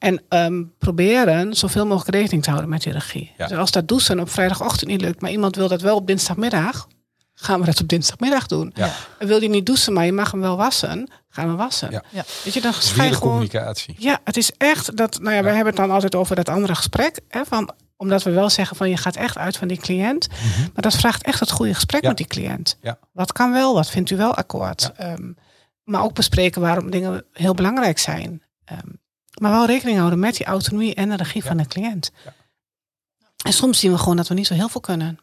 En 0.06 0.22
ehm, 0.30 0.64
proberen 0.80 1.54
zoveel 1.56 1.86
mogelijk 1.86 2.16
rekening 2.18 2.44
te 2.44 2.50
houden 2.50 2.70
met 2.70 2.82
die 2.82 2.94
regie. 2.94 3.32
Ja. 3.38 3.48
Dus 3.48 3.58
als 3.58 3.72
dat 3.72 3.88
douchen 3.88 4.20
op 4.20 4.30
vrijdagochtend 4.30 4.90
niet 4.90 5.02
lukt, 5.02 5.22
maar 5.22 5.32
iemand 5.32 5.56
wil 5.56 5.68
dat 5.68 5.82
wel 5.82 5.96
op 5.96 6.08
dinsdagmiddag, 6.08 6.88
gaan 7.34 7.60
we 7.60 7.66
dat 7.66 7.82
op 7.82 7.88
dinsdagmiddag 7.88 8.48
doen. 8.48 8.72
Ja. 8.76 8.92
En 9.20 9.28
wil 9.28 9.42
je 9.42 9.50
niet 9.50 9.66
douchen, 9.66 9.94
maar 9.94 10.06
je 10.06 10.12
mag 10.12 10.32
hem 10.32 10.42
wel 10.42 10.58
wassen, 10.58 11.10
gaan 11.30 11.50
we 11.50 11.56
wassen. 11.56 11.92
Ja. 11.92 12.04
Ja. 12.10 12.24
Weet 12.44 12.54
je, 12.54 12.62
dan 12.62 12.74
ga 12.74 13.04
je 13.04 13.14
gewoon 13.14 13.30
communicatie. 13.32 13.96
ja, 13.98 14.20
het 14.24 14.38
is 14.38 14.52
echt 14.58 14.98
dat. 14.98 15.20
Nou 15.22 15.36
ja, 15.36 15.42
we 15.42 15.48
hebben 15.50 15.66
het 15.66 15.76
dan 15.76 15.92
altijd 15.92 16.16
over 16.16 16.36
dat 16.36 16.50
andere 16.50 16.76
gesprek. 16.76 17.20
Hè, 17.28 17.42
van, 17.46 17.74
omdat 17.98 18.24
we 18.24 18.32
wel 18.32 18.50
zeggen 18.50 18.78
van 18.78 18.90
je 18.90 18.98
gaat 18.98 19.16
echt 19.16 19.38
uit 19.38 19.58
van 19.58 19.68
die 19.68 19.78
cliënt. 19.78 20.28
Maar 20.74 20.84
dat 20.84 20.96
vraagt 20.96 21.24
echt 21.24 21.40
het 21.40 21.52
goede 21.52 21.74
gesprek 21.74 22.02
Ja. 22.02 22.08
met 22.08 22.18
die 22.18 22.28
cliënt. 22.28 22.78
Ja. 22.82 22.98
Wat 23.12 23.32
kan 23.32 23.52
wel, 23.52 23.74
wat 23.74 23.90
vindt 23.90 24.10
u 24.10 24.18
wel 24.18 24.36
akkoord? 24.36 24.92
Ehm, 24.96 25.32
maar 25.84 26.04
ook 26.04 26.14
bespreken 26.14 26.62
waarom 26.62 26.90
dingen 26.92 27.26
heel 27.32 27.54
belangrijk 27.54 27.98
zijn. 28.00 28.42
Ehm, 28.66 28.88
maar 29.42 29.52
wel 29.52 29.66
rekening 29.66 29.98
houden 29.98 30.20
met 30.20 30.36
die 30.38 30.46
autonomie 30.46 30.96
en 30.96 31.10
de 31.10 31.16
regie 31.16 31.42
Ja. 31.42 31.48
van 31.48 31.58
de 31.58 31.68
cliënt. 31.68 32.12
Ja. 32.26 32.34
En 33.44 33.54
soms 33.54 33.80
zien 33.80 33.92
we 33.92 33.98
gewoon 33.98 34.16
dat 34.18 34.28
we 34.28 34.34
niet 34.34 34.48
zo 34.48 34.54
heel 34.54 34.70
veel 34.70 34.82
kunnen. 34.82 35.20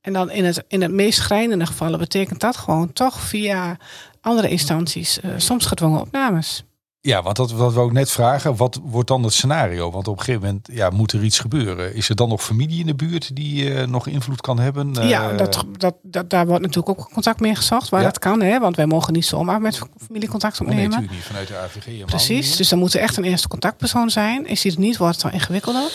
En 0.00 0.12
dan 0.12 0.30
in 0.30 0.44
het, 0.44 0.64
in 0.68 0.82
het 0.82 0.90
meest 0.92 1.18
schrijnende 1.18 1.66
gevallen 1.66 1.98
betekent 1.98 2.40
dat 2.40 2.56
gewoon 2.56 2.92
toch 2.92 3.20
via 3.20 3.76
andere 4.20 4.48
instanties, 4.48 5.20
eh, 5.20 5.30
soms 5.36 5.66
gedwongen 5.66 6.00
opnames. 6.00 6.64
Ja, 7.02 7.22
want 7.22 7.36
dat 7.36 7.52
wat 7.52 7.72
we 7.72 7.80
ook 7.80 7.92
net 7.92 8.10
vragen, 8.10 8.56
wat 8.56 8.80
wordt 8.82 9.08
dan 9.08 9.22
het 9.22 9.32
scenario? 9.32 9.90
Want 9.90 10.08
op 10.08 10.18
een 10.18 10.24
gegeven 10.24 10.46
moment 10.46 10.68
ja, 10.72 10.90
moet 10.90 11.12
er 11.12 11.22
iets 11.24 11.38
gebeuren. 11.38 11.94
Is 11.94 12.08
er 12.08 12.16
dan 12.16 12.28
nog 12.28 12.42
familie 12.42 12.80
in 12.80 12.86
de 12.86 12.94
buurt 12.94 13.36
die 13.36 13.74
eh, 13.74 13.86
nog 13.86 14.06
invloed 14.06 14.40
kan 14.40 14.58
hebben? 14.58 14.92
Ja, 15.08 15.30
Eh, 15.30 15.36
dat, 15.38 15.64
dat, 15.78 15.94
dat, 16.02 16.30
daar 16.30 16.46
wordt 16.46 16.62
natuurlijk 16.66 16.98
ook 17.00 17.10
contact 17.12 17.40
mee 17.40 17.54
gezocht 17.54 17.88
waar 17.88 18.00
Ja. 18.00 18.06
dat 18.06 18.18
kan. 18.18 18.42
Hè? 18.42 18.58
Want 18.58 18.76
wij 18.76 18.86
mogen 18.86 19.12
niet 19.12 19.26
zomaar 19.26 19.60
met 19.60 19.80
familiecontact 20.06 20.54
oh, 20.60 20.60
nee, 20.60 20.68
opnemen. 20.70 20.90
natuurlijk 20.90 21.16
niet 21.16 21.26
vanuit 21.26 21.48
de 21.48 21.56
AVG. 21.56 22.04
Precies, 22.04 22.56
dus 22.56 22.68
dan 22.68 22.78
moet 22.78 22.94
er 22.94 23.00
echt 23.00 23.16
een 23.16 23.24
eerste 23.24 23.48
contactpersoon 23.48 24.10
zijn. 24.10 24.46
Is 24.46 24.60
die 24.60 24.72
er 24.72 24.78
niet, 24.78 24.96
wordt 24.96 25.14
het 25.14 25.22
dan 25.22 25.32
ingewikkelder. 25.32 25.90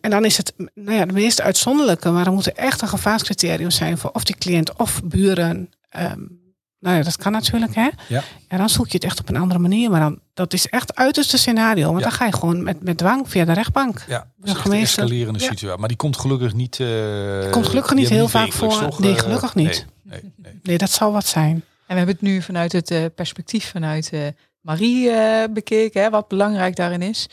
En 0.00 0.10
dan 0.10 0.24
is 0.24 0.36
het 0.36 0.52
nou 0.74 0.96
ja, 0.98 1.06
de 1.06 1.12
meest 1.12 1.40
uitzonderlijke, 1.40 2.10
maar 2.10 2.26
er 2.26 2.32
moet 2.32 2.46
er 2.46 2.54
echt 2.54 2.82
een 2.82 2.88
gevaarscriterium 2.88 3.70
zijn 3.70 3.98
voor 3.98 4.10
of 4.12 4.24
die 4.24 4.36
cliënt 4.36 4.76
of 4.76 5.00
buren. 5.04 5.70
ehm, 5.88 6.20
nou 6.82 6.96
ja, 6.96 7.02
dat 7.02 7.16
kan 7.16 7.32
natuurlijk, 7.32 7.74
hè? 7.74 7.88
Ja. 8.08 8.22
Ja, 8.48 8.56
dan 8.56 8.68
zoek 8.68 8.86
je 8.86 8.94
het 8.94 9.04
echt 9.04 9.20
op 9.20 9.28
een 9.28 9.36
andere 9.36 9.60
manier. 9.60 9.90
Maar 9.90 10.00
dan, 10.00 10.20
dat 10.34 10.52
is 10.52 10.68
echt 10.68 10.94
uiterste 10.94 11.38
scenario. 11.38 11.86
Want 11.86 11.98
Ja. 11.98 12.04
dan 12.04 12.12
ga 12.12 12.24
je 12.24 12.32
gewoon 12.32 12.62
met, 12.62 12.82
met 12.82 12.98
dwang 12.98 13.28
via 13.30 13.44
de 13.44 13.52
rechtbank. 13.52 14.04
Ja, 14.08 14.26
dat 14.36 14.56
is 14.56 14.64
een 14.64 14.72
escalerende 14.72 15.38
Ja. 15.38 15.44
situatie. 15.48 15.78
Maar 15.78 15.88
die 15.88 15.96
komt 15.96 16.16
gelukkig 16.18 16.54
niet... 16.54 16.80
eh 16.80 17.50
Komt 17.50 17.66
gelukkig 17.66 17.94
niet 17.94 18.08
heel 18.08 18.28
vaak 18.28 18.52
voor. 18.52 18.78
toch? 18.78 18.98
Nee, 18.98 19.12
Eh, 19.14 19.18
gelukkig 19.18 19.54
niet. 19.54 19.86
Nee, 20.02 20.20
nee, 20.22 20.32
nee. 20.36 20.60
Nee, 20.62 20.78
dat 20.78 20.90
zal 20.90 21.12
wat 21.12 21.26
zijn. 21.26 21.54
En 21.54 21.62
we 21.86 21.94
hebben 21.94 22.14
het 22.14 22.20
nu 22.24 22.42
vanuit 22.42 22.72
het 22.72 22.90
eh, 22.90 23.04
perspectief 23.14 23.70
vanuit 23.70 24.10
eh, 24.12 24.20
Marie 24.60 25.10
eh, 25.10 25.44
bekeken, 25.52 26.02
hè, 26.02 26.10
wat 26.10 26.28
belangrijk 26.28 26.76
daarin 26.76 27.02
is. 27.02 27.26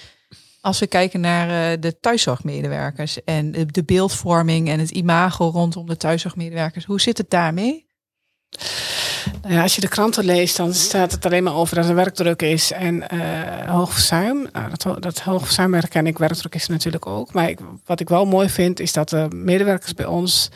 Als 0.61 0.79
we 0.79 0.87
kijken 0.87 1.19
naar 1.19 1.71
eh, 1.71 1.77
de 1.81 1.99
thuiszorgmedewerkers 1.99 3.23
en 3.23 3.51
de, 3.51 3.65
de 3.65 3.83
beeldvorming 3.83 4.69
en 4.69 4.79
het 4.79 4.89
imago 4.91 5.49
rondom 5.49 5.85
de 5.87 5.97
thuiszorgmedewerkers, 5.97 6.85
hoe 6.85 7.01
zit 7.01 7.17
het 7.17 7.29
daarmee? 7.29 7.87
Nou 9.41 9.61
als 9.61 9.75
je 9.75 9.81
de 9.81 9.87
kranten 9.87 10.25
leest, 10.25 10.57
dan 10.57 10.73
staat 10.73 11.11
het 11.11 11.25
alleen 11.25 11.43
maar 11.43 11.55
over 11.55 11.75
dat 11.75 11.85
er 11.89 11.95
werkdruk 11.95 12.41
is 12.41 12.71
en 12.71 13.09
eh 13.09 13.69
hoog 13.69 13.93
verzuim. 13.93 14.47
Nou, 14.51 14.69
dat, 14.69 15.03
dat 15.03 15.19
hoog 15.19 15.45
verzuim 15.45 15.73
herken 15.73 16.07
ik, 16.07 16.17
werkdruk 16.17 16.55
is 16.55 16.67
natuurlijk 16.67 17.05
ook. 17.05 17.33
Maar 17.33 17.49
ik, 17.49 17.59
wat 17.85 17.99
ik 17.99 18.09
wel 18.09 18.25
mooi 18.25 18.49
vind, 18.49 18.79
is 18.79 18.93
dat 18.93 19.09
de 19.09 19.27
medewerkers 19.33 19.93
bij 19.93 20.05
ons, 20.05 20.49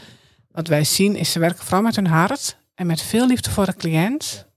wat 0.52 0.68
wij 0.68 0.84
zien, 0.84 1.16
is 1.16 1.32
ze 1.32 1.40
werken 1.40 1.64
vooral 1.64 1.82
met 1.82 1.96
hun 1.96 2.08
hart 2.08 2.58
en 2.76 2.86
met 2.86 3.02
veel 3.02 3.28
liefde 3.28 3.50
voor 3.50 3.66
de 3.66 3.76
cliënt. 3.76 4.48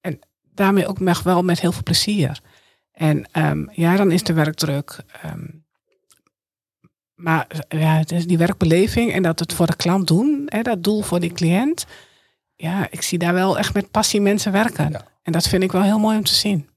En 0.00 0.18
daarmee 0.54 0.86
ook 0.86 0.98
wel 1.22 1.42
met 1.42 1.60
heel 1.60 1.72
veel 1.72 1.82
plezier. 1.82 2.40
En 2.92 3.28
ehm, 3.32 3.64
ja, 3.72 3.96
dan 3.96 4.10
is 4.10 4.22
de 4.22 4.32
werkdruk. 4.32 4.98
ehm, 5.22 5.46
maar 7.14 7.46
ja, 7.68 7.96
het 7.96 8.12
is 8.12 8.26
die 8.26 8.38
werkbeleving 8.38 9.12
en 9.12 9.22
dat 9.22 9.38
het 9.38 9.52
voor 9.52 9.66
de 9.66 9.76
klant 9.76 10.06
doen, 10.06 10.42
hè, 10.46 10.62
dat 10.62 10.82
doel 10.84 11.02
voor 11.02 11.20
die 11.20 11.32
cliënt 11.32 11.86
ja, 12.62 12.86
ik 12.90 13.02
zie 13.02 13.18
daar 13.18 13.34
wel 13.34 13.58
echt 13.58 13.74
met 13.74 13.90
passie 13.90 14.20
mensen 14.20 14.52
werken. 14.52 14.90
Ja. 14.90 15.04
En 15.22 15.32
dat 15.32 15.48
vind 15.48 15.62
ik 15.62 15.72
wel 15.72 15.82
heel 15.82 15.98
mooi 15.98 16.16
om 16.16 16.24
te 16.24 16.34
zien. 16.34 16.68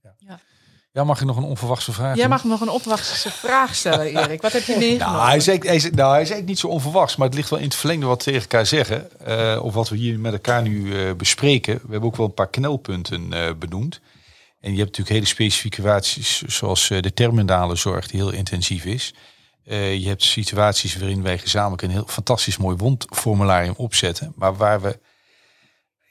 Ja, 0.91 1.03
mag 1.03 1.19
ik 1.19 1.25
nog 1.25 1.37
een 1.37 1.43
onverwachte 1.43 1.91
vraag 1.91 2.15
Jij 2.15 2.27
mag 2.27 2.43
nog 2.43 2.61
een 2.61 2.69
opwachtse 2.69 3.31
vraag 3.31 3.75
stellen, 3.75 4.05
Erik. 4.17 4.41
Wat 4.41 4.51
heb 4.51 4.63
je 4.63 4.75
meegenomen? 4.77 5.17
Nou 5.17 5.27
hij, 5.27 5.37
is 5.37 5.47
eigenlijk, 5.47 5.63
hij, 5.63 5.75
is, 5.75 5.83
nou, 5.83 6.11
hij 6.11 6.21
is 6.21 6.29
eigenlijk 6.29 6.47
niet 6.47 6.59
zo 6.59 6.67
onverwachts, 6.67 7.15
maar 7.15 7.27
het 7.27 7.35
ligt 7.35 7.49
wel 7.49 7.59
in 7.59 7.65
het 7.65 7.75
verlengde 7.75 8.05
wat 8.05 8.17
we 8.17 8.23
tegen 8.23 8.41
elkaar 8.41 8.65
zeggen. 8.65 9.19
eh, 9.19 9.63
of 9.63 9.73
wat 9.73 9.89
we 9.89 9.97
hier 9.97 10.19
met 10.19 10.33
elkaar 10.33 10.61
nu 10.61 10.99
eh, 11.07 11.13
bespreken. 11.13 11.75
We 11.75 11.91
hebben 11.91 12.09
ook 12.09 12.15
wel 12.15 12.25
een 12.25 12.33
paar 12.33 12.49
knelpunten 12.49 13.33
eh, 13.33 13.49
benoemd. 13.59 13.99
En 14.59 14.71
je 14.71 14.77
hebt 14.77 14.89
natuurlijk 14.89 15.15
hele 15.15 15.25
specifieke 15.25 15.75
situaties, 15.75 16.41
zoals 16.41 16.89
eh, 16.89 17.01
de 17.01 17.13
terminale 17.13 17.75
zorg, 17.75 18.07
die 18.07 18.19
heel 18.19 18.31
intensief 18.31 18.85
is. 18.85 19.13
Eh, 19.65 19.95
je 19.95 20.07
hebt 20.07 20.23
situaties 20.23 20.97
waarin 20.97 21.23
wij 21.23 21.37
gezamenlijk 21.37 21.81
een 21.81 21.89
heel 21.89 22.07
fantastisch 22.07 22.57
mooi 22.57 22.75
wondformularium 22.75 23.73
opzetten. 23.77 24.33
Maar 24.35 24.55
waar 24.55 24.81
we, 24.81 24.99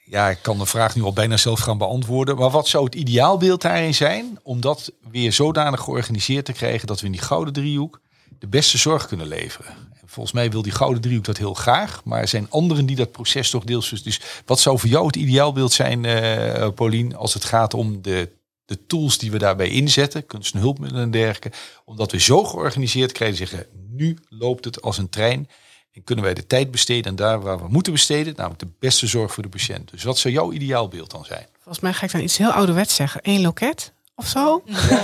ja, 0.04 0.30
ik 0.30 0.38
kan 0.42 0.58
de 0.58 0.66
vraag 0.66 0.94
nu 0.94 1.02
al 1.02 1.12
bijna 1.12 1.36
zelf 1.36 1.60
gaan 1.60 1.78
beantwoorden. 1.78 2.36
Maar 2.36 2.50
wat 2.50 2.68
zou 2.68 2.84
het 2.84 2.94
ideaalbeeld 2.94 3.62
daarin 3.62 3.94
zijn? 3.94 4.38
Om 4.42 4.60
dat 4.60 4.92
weer 5.10 5.32
zodanig 5.32 5.80
georganiseerd 5.80 6.44
te 6.44 6.52
krijgen 6.52 6.86
dat 6.86 7.00
we 7.00 7.06
in 7.06 7.12
die 7.12 7.20
gouden 7.20 7.52
driehoek 7.52 8.00
de 8.38 8.46
beste 8.46 8.78
zorg 8.78 9.06
kunnen 9.06 9.26
leveren. 9.26 9.70
En 9.70 10.08
volgens 10.08 10.34
mij 10.34 10.50
wil 10.50 10.62
die 10.62 10.72
gouden 10.72 11.02
driehoek 11.02 11.24
dat 11.24 11.38
heel 11.38 11.54
graag. 11.54 12.04
Maar 12.04 12.20
er 12.20 12.28
zijn 12.28 12.50
anderen 12.50 12.86
die 12.86 12.96
dat 12.96 13.12
proces 13.12 13.50
toch 13.50 13.64
deels... 13.64 13.88
Dus, 13.88 14.02
dus 14.02 14.20
wat 14.46 14.60
zou 14.60 14.78
voor 14.78 14.88
jou 14.88 15.06
het 15.06 15.16
ideaalbeeld 15.16 15.72
zijn, 15.72 16.04
eh 16.04 16.68
Paulien, 16.74 17.16
als 17.16 17.34
het 17.34 17.44
gaat 17.44 17.74
om 17.74 18.02
de, 18.02 18.30
de 18.64 18.86
tools 18.86 19.18
die 19.18 19.30
we 19.30 19.38
daarbij 19.38 19.68
inzetten, 19.68 20.26
kunst 20.26 20.54
en 20.54 20.60
hulpmiddelen 20.60 21.04
en 21.04 21.10
dergelijke, 21.10 21.52
omdat 21.84 22.12
we 22.12 22.20
zo 22.20 22.44
georganiseerd 22.44 23.12
krijgen, 23.12 23.36
zeggen, 23.36 23.66
nu 23.90 24.18
loopt 24.28 24.64
het 24.64 24.82
als 24.82 24.98
een 24.98 25.08
trein. 25.08 25.48
En 25.94 26.04
kunnen 26.04 26.24
wij 26.24 26.34
de 26.34 26.46
tijd 26.46 26.70
besteden 26.70 27.04
en 27.04 27.16
daar 27.16 27.40
waar 27.40 27.58
we 27.58 27.68
moeten 27.68 27.92
besteden, 27.92 28.34
namelijk 28.36 28.60
de 28.60 28.72
beste 28.78 29.06
zorg 29.06 29.32
voor 29.32 29.42
de 29.42 29.48
patiënt. 29.48 29.90
Dus 29.90 30.04
wat 30.04 30.18
zou 30.18 30.34
jouw 30.34 30.52
ideaalbeeld 30.52 31.10
dan 31.10 31.24
zijn? 31.24 31.46
Volgens 31.54 31.80
mij 31.80 31.92
ga 31.92 32.04
ik 32.06 32.12
dan 32.12 32.20
iets 32.20 32.36
heel 32.36 32.50
ouderwets 32.50 32.94
zeggen. 32.94 33.20
Eén 33.22 33.40
loket 33.40 33.92
of 34.14 34.26
zo. 34.26 34.62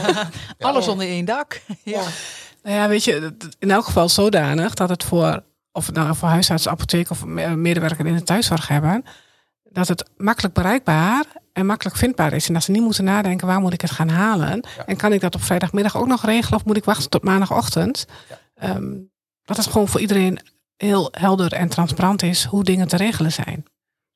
Alles 0.59 0.89
onder 0.89 1.07
één 1.07 1.25
dak. 1.25 1.61
Ja. 1.83 2.03
Nou 2.63 2.77
ja, 2.77 2.89
weet 2.89 3.05
je, 3.05 3.37
in 3.59 3.71
elk 3.71 3.85
geval 3.85 4.09
zodanig 4.09 4.75
dat 4.75 4.89
het 4.89 5.05
voor, 5.05 5.43
of 5.73 5.87
het 5.87 5.95
nou 5.95 6.17
voor 6.17 6.29
huisarts, 6.29 6.69
apotheek 6.69 7.11
of 7.11 7.25
me- 7.25 7.57
medewerker 7.57 8.07
in 8.07 8.15
de 8.17 8.23
thuiszorg 8.23 8.69
hebben, 8.69 9.05
dat 9.63 9.89
het 9.89 10.11
makkelijk 10.17 10.55
bereikbaar 10.55 11.25
en 11.53 11.67
makkelijk 11.67 11.97
vindbaar 11.97 12.33
is. 12.33 12.49
En 12.49 12.55
dat 12.55 12.63
ze 12.63 12.71
niet 12.71 12.83
moeten 12.83 13.05
nadenken, 13.05 13.47
waar 13.47 13.61
moet 13.61 13.73
ik 13.73 13.81
het 13.81 13.91
gaan 13.91 14.09
halen? 14.09 14.65
Ja. 14.77 14.87
En 14.87 14.97
kan 14.97 15.13
ik 15.13 15.21
dat 15.21 15.35
op 15.35 15.43
vrijdagmiddag 15.43 15.97
ook 15.97 16.07
nog 16.07 16.25
regelen 16.25 16.59
of 16.59 16.65
moet 16.65 16.77
ik 16.77 16.85
wachten 16.85 17.11
tot 17.11 17.23
maandagochtend? 17.23 18.07
Ja. 18.29 18.39
Ehm, 18.55 18.97
dat 19.45 19.57
het 19.57 19.67
gewoon 19.67 19.89
voor 19.89 20.01
iedereen 20.01 20.41
heel 20.81 21.09
helder 21.11 21.53
en 21.53 21.69
transparant 21.69 22.23
is 22.23 22.45
hoe 22.45 22.65
dingen 22.65 22.89
te 22.89 22.97
regelen 22.97 23.33
zijn. 23.33 23.65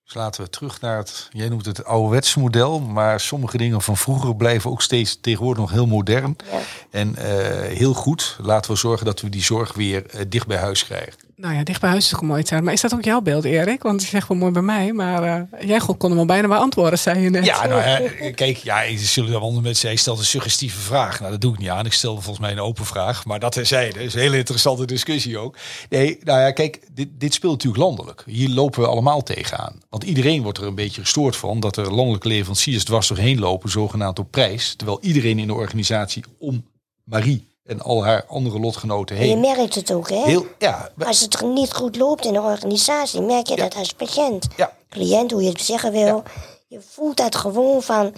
Dus 0.04 0.14
laten 0.14 0.44
we 0.44 0.50
terug 0.50 0.80
naar 0.80 0.96
het, 0.96 1.28
jij 1.32 1.48
noemt 1.48 1.66
het 1.66 1.84
ouderwetse 1.84 2.38
model, 2.38 2.80
maar 2.80 3.20
sommige 3.20 3.56
dingen 3.56 3.82
van 3.82 3.96
vroeger 3.96 4.36
blijven 4.36 4.70
ook 4.70 4.82
steeds 4.82 5.20
tegenwoordig 5.20 5.60
nog 5.60 5.70
heel 5.70 5.86
modern. 5.86 6.36
Ja. 6.50 6.58
En 6.90 7.16
eh, 7.16 7.76
heel 7.76 7.94
goed, 7.94 8.36
laten 8.42 8.70
we 8.70 8.76
zorgen 8.76 9.06
dat 9.06 9.20
we 9.20 9.28
die 9.28 9.42
zorg 9.42 9.72
weer 9.72 10.06
eh, 10.06 10.20
dicht 10.28 10.46
bij 10.46 10.58
huis 10.58 10.84
krijgen. 10.84 11.14
Nou 11.44 11.56
ja, 11.56 11.62
dicht 11.62 11.80
bij 11.80 11.90
huis 11.90 12.04
is 12.04 12.20
een 12.20 12.26
mooi 12.26 12.42
term. 12.42 12.64
Maar 12.64 12.72
is 12.72 12.80
dat 12.80 12.94
ook 12.94 13.04
jouw 13.04 13.20
beeld, 13.20 13.44
Erik? 13.44 13.82
Want 13.82 14.02
je 14.02 14.08
zegt 14.08 14.28
wel 14.28 14.36
mooi 14.36 14.52
bij 14.52 14.62
mij, 14.62 14.92
maar 14.92 15.22
eh, 15.22 15.68
jij 15.68 15.80
kon 15.98 16.10
hem 16.10 16.18
al 16.18 16.26
bijna 16.26 16.48
beantwoorden, 16.48 16.98
zei 16.98 17.20
je 17.20 17.30
net. 17.30 17.44
Ja, 17.44 17.66
nou, 17.66 18.30
kijk, 18.30 18.56
ja, 18.56 18.96
zullen 18.96 19.32
dan 19.32 19.42
andere 19.42 19.62
mensen 19.62 19.80
zeggen, 19.80 20.00
stelt 20.00 20.18
een 20.18 20.24
suggestieve 20.24 20.78
vraag. 20.78 21.18
Nou, 21.18 21.30
dat 21.30 21.40
doe 21.40 21.52
ik 21.52 21.58
niet 21.58 21.68
aan. 21.68 21.86
Ik 21.86 21.92
stel 21.92 22.12
volgens 22.12 22.38
mij 22.38 22.52
een 22.52 22.60
open 22.60 22.84
vraag. 22.84 23.24
Maar 23.24 23.38
dat 23.40 23.52
terzijde, 23.52 24.02
is 24.02 24.14
een 24.14 24.20
hele 24.20 24.36
interessante 24.36 24.84
discussie 24.84 25.38
ook. 25.38 25.56
Nee, 25.88 26.18
nou 26.22 26.40
ja, 26.40 26.50
kijk, 26.50 26.80
dit, 26.92 27.08
dit 27.18 27.34
speelt 27.34 27.52
natuurlijk 27.52 27.82
landelijk. 27.82 28.22
Hier 28.26 28.48
lopen 28.48 28.80
we 28.80 28.88
allemaal 28.88 29.22
tegenaan. 29.22 29.80
Want 29.90 30.04
iedereen 30.04 30.42
wordt 30.42 30.58
er 30.58 30.64
een 30.64 30.74
beetje 30.74 31.00
gestoord 31.00 31.36
van 31.36 31.60
dat 31.60 31.76
er 31.76 31.94
landelijke 31.94 32.28
leveranciers 32.28 32.84
dwars 32.84 33.08
doorheen 33.08 33.38
lopen, 33.38 33.70
zogenaamd 33.70 34.18
op 34.18 34.30
prijs. 34.30 34.74
Terwijl 34.76 34.98
iedereen 35.02 35.38
in 35.38 35.46
de 35.46 35.54
organisatie 35.54 36.24
om 36.38 36.64
Marie 37.04 37.53
en 37.64 37.80
al 37.80 38.04
haar 38.04 38.24
andere 38.28 38.58
lotgenoten 38.60 39.16
En 39.16 39.22
je 39.22 39.28
heen. 39.28 39.40
merkt 39.40 39.74
het 39.74 39.92
ook, 39.92 40.08
hè? 40.08 40.22
Heel, 40.22 40.46
ja, 40.58 40.90
we- 40.94 41.04
Als 41.04 41.20
het 41.20 41.40
niet 41.42 41.72
goed 41.72 41.96
loopt 41.96 42.24
in 42.24 42.32
de 42.32 42.40
organisatie, 42.40 43.20
merk 43.20 43.46
je 43.46 43.56
dat 43.56 43.74
als 43.74 43.92
patiënt. 43.92 44.46
ja, 44.56 44.72
Cliënt, 44.88 45.30
hoe 45.30 45.42
je 45.42 45.48
het 45.48 45.60
zeggen 45.60 45.92
wil. 45.92 46.22
Je 46.68 46.80
voelt 46.80 47.16
dat 47.16 47.34
gewoon 47.36 47.82
van, 47.82 48.14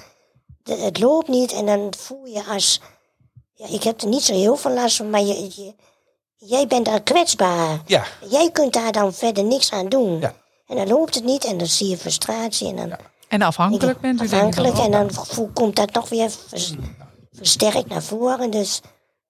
het 0.63 0.99
loopt 1.01 1.29
niet. 1.29 1.53
En 1.53 1.67
dan 1.67 1.93
voel 1.99 2.25
je 2.25 2.45
als, 2.45 2.81
ja, 3.55 3.67
ik 3.69 3.83
heb 3.83 4.01
er 4.01 4.09
niet 4.09 4.23
zo 4.23 4.33
heel 4.35 4.57
veel 4.57 4.71
last 4.71 4.97
van, 4.97 5.11
maar 5.11 5.21
je, 5.21 5.45
je- 5.57 5.75
jij 6.37 6.67
bent 6.67 6.85
daar 6.85 7.03
kwetsbaar. 7.03 7.83
ja, 7.87 8.05
Jij 8.29 8.51
kunt 8.51 8.73
daar 8.73 8.93
dan 8.93 9.13
verder 9.15 9.45
niks 9.45 9.71
aan 9.73 9.89
doen. 9.89 10.21
Ja. 10.21 10.35
En 10.67 10.77
dan 10.77 10.89
loopt 10.89 11.15
het 11.15 11.25
niet 11.25 11.45
en 11.45 11.59
dan 11.59 11.67
zie 11.67 11.89
je 11.89 11.97
frustratie. 11.97 12.69
En 12.69 12.77
dan 12.77 12.93
En 13.29 13.43
afhankelijk 13.43 14.01
bent 14.01 14.15
u 14.23 14.29
denk 14.29 14.31
ik 14.33 14.35
afhankelijk. 14.59 14.77
dan 14.77 14.85
En 14.85 14.91
dan 14.91 15.25
voel- 15.27 15.51
komt 15.55 15.77
dat 15.77 15.93
nog 15.93 16.09
weer 16.09 16.31
vers- 16.49 16.75
versterkt 17.33 17.89
naar 17.89 18.03
voren. 18.03 18.51
Dus 18.51 18.81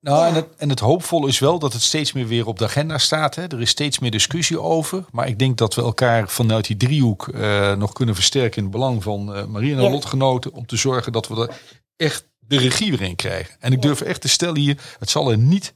Nou, 0.07 0.19
Ja. 0.21 0.29
en, 0.29 0.35
het, 0.35 0.47
en 0.57 0.69
het 0.69 0.81
hoopvolle 0.81 1.29
is 1.29 1.39
wel 1.39 1.59
dat 1.59 1.73
het 1.73 1.83
steeds 1.83 2.13
meer 2.13 2.27
weer 2.27 2.47
op 2.47 2.59
de 2.59 2.65
agenda 2.65 2.99
staat. 2.99 3.35
Hè. 3.35 3.43
Er 3.43 3.61
is 3.61 3.71
steeds 3.71 3.99
meer 3.99 4.11
discussie 4.11 4.61
over. 4.61 5.05
Maar 5.13 5.29
ik 5.29 5.39
denk 5.39 5.59
dat 5.59 5.75
we 5.75 5.83
elkaar 5.83 6.29
vanuit 6.29 6.67
die 6.67 6.77
driehoek 6.77 7.29
eh, 7.29 7.75
nog 7.75 7.93
kunnen 7.93 8.15
versterken 8.15 8.57
in 8.57 8.63
het 8.63 8.73
belang 8.73 9.03
van 9.03 9.35
eh 9.35 9.45
Marie 9.45 9.71
en 9.71 9.77
haar 9.77 9.85
Ja. 9.87 9.91
lotgenoten. 9.93 10.53
Om 10.53 10.67
te 10.67 10.77
zorgen 10.77 11.13
dat 11.13 11.29
we 11.29 11.41
er 11.49 11.61
echt 11.97 12.27
de 12.39 12.59
regie 12.59 12.91
weer 12.91 13.03
in 13.09 13.17
krijgen. 13.17 13.57
En 13.61 13.73
ik 13.73 13.83
durf 13.83 14.01
echt 14.01 14.21
te 14.21 14.29
stellen 14.29 14.57
hier, 14.61 14.81
het 14.99 15.11
zal 15.11 15.31
er 15.31 15.39
niet 15.39 15.75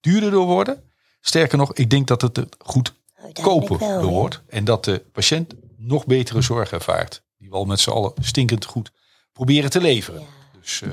duurder 0.00 0.30
door 0.30 0.46
worden. 0.46 0.82
Sterker 1.20 1.58
nog, 1.58 1.72
ik 1.74 1.90
denk 1.90 2.06
dat 2.06 2.22
het 2.22 2.36
er 2.36 2.48
goed 2.58 2.92
Uiteindelijk 3.22 3.68
koper 3.68 3.88
wel, 3.88 4.02
wordt. 4.10 4.40
En 4.48 4.64
dat 4.64 4.84
de 4.84 5.02
patiënt 5.12 5.54
nog 5.76 6.06
betere 6.06 6.42
zorg 6.42 6.72
ervaart. 6.72 7.22
Die 7.38 7.48
we 7.48 7.54
al 7.54 7.64
met 7.64 7.80
z'n 7.80 7.90
allen 7.90 8.12
stinkend 8.20 8.64
goed 8.64 8.90
proberen 9.32 9.70
te 9.70 9.80
leveren. 9.80 10.22
Dus 10.60 10.82
eh, 10.82 10.90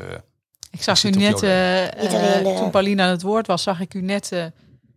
Ik 0.78 0.84
zag 0.84 1.04
u 1.04 1.10
net, 1.10 1.44
eh, 1.44 1.84
eh, 1.84 2.52
eh, 2.52 2.58
toen 2.58 2.70
Pauline 2.70 3.02
aan 3.02 3.10
het 3.10 3.22
woord 3.22 3.48
was, 3.48 3.64
zag 3.64 3.80
ik 3.80 3.94
u 3.94 4.02
net 4.02 4.32
eh, 4.32 4.46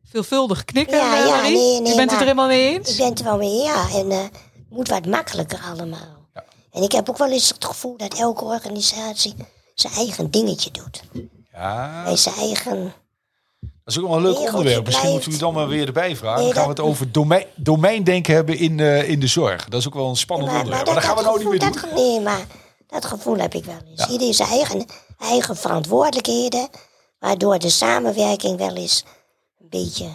veelvuldig 0.04 0.64
knikken. 0.64 0.96
Ja, 0.96 1.16
ja, 1.16 1.30
Marie. 1.30 1.56
nee, 1.56 1.80
nee, 1.80 1.92
u 1.92 1.96
bent 1.96 2.10
het 2.10 2.20
er 2.20 2.26
helemaal 2.26 2.46
mee 2.46 2.74
eens? 2.74 2.90
Ik 2.90 2.96
ben 2.96 3.08
het 3.08 3.18
er 3.18 3.24
wel 3.24 3.36
mee, 3.38 3.54
ja. 3.62 3.86
En 3.94 4.10
eh, 4.10 4.18
het 4.22 4.30
moet 4.70 4.88
wat 4.88 5.06
makkelijker 5.06 5.60
allemaal. 5.70 6.26
Ja. 6.34 6.44
En 6.72 6.82
ik 6.82 6.92
heb 6.92 7.08
ook 7.08 7.18
wel 7.18 7.30
eens 7.32 7.48
het 7.48 7.64
gevoel 7.64 7.96
dat 7.96 8.18
elke 8.18 8.44
organisatie 8.44 9.34
zijn 9.74 9.92
eigen 9.92 10.30
dingetje 10.30 10.70
doet. 10.70 11.02
ja, 11.52 12.04
En 12.06 12.18
zijn 12.18 12.34
eigen... 12.34 12.92
dat 13.60 13.70
is 13.84 13.98
ook 13.98 14.06
wel 14.06 14.16
een 14.16 14.22
leuk 14.22 14.38
onderwerp. 14.38 14.84
Misschien 14.86 15.10
moeten 15.10 15.30
we 15.32 15.38
dan 15.38 15.54
maar 15.54 15.68
weer 15.68 15.86
erbij 15.86 16.16
vragen. 16.16 16.38
Nee, 16.42 16.52
dan 16.52 16.54
gaan 16.56 16.74
we 16.74 16.80
het 16.80 16.80
over 16.90 17.12
domein, 17.12 17.44
domeindenken 17.56 18.34
hebben 18.34 18.58
in, 18.58 18.80
eh, 18.80 19.08
in 19.08 19.20
de 19.20 19.26
zorg. 19.26 19.68
Dat 19.68 19.80
is 19.80 19.86
ook 19.86 19.94
wel 19.94 20.08
een 20.08 20.16
spannend 20.16 20.50
maar, 20.50 20.60
onderwerp. 20.60 20.86
Maar 20.86 20.94
dat 20.94 21.04
gaan 21.04 21.16
we 21.16 21.22
nou 21.22 21.38
niet 21.38 21.48
meer 21.48 21.58
doen. 21.58 21.72
dat, 21.72 21.94
Nee, 21.94 22.20
maar 22.20 22.46
dat 22.86 23.04
gevoel 23.04 23.36
heb 23.36 23.54
ik 23.54 23.64
wel 23.64 23.78
eens. 23.90 24.06
Iedereen 24.08 24.34
zijn 24.34 24.48
eigen, 24.48 24.86
eigen 25.20 25.56
verantwoordelijkheden. 25.56 26.68
Waardoor 27.18 27.58
de 27.58 27.68
samenwerking 27.70 28.58
wel 28.58 28.76
eens 28.76 29.04
een 29.60 29.68
beetje 29.68 30.08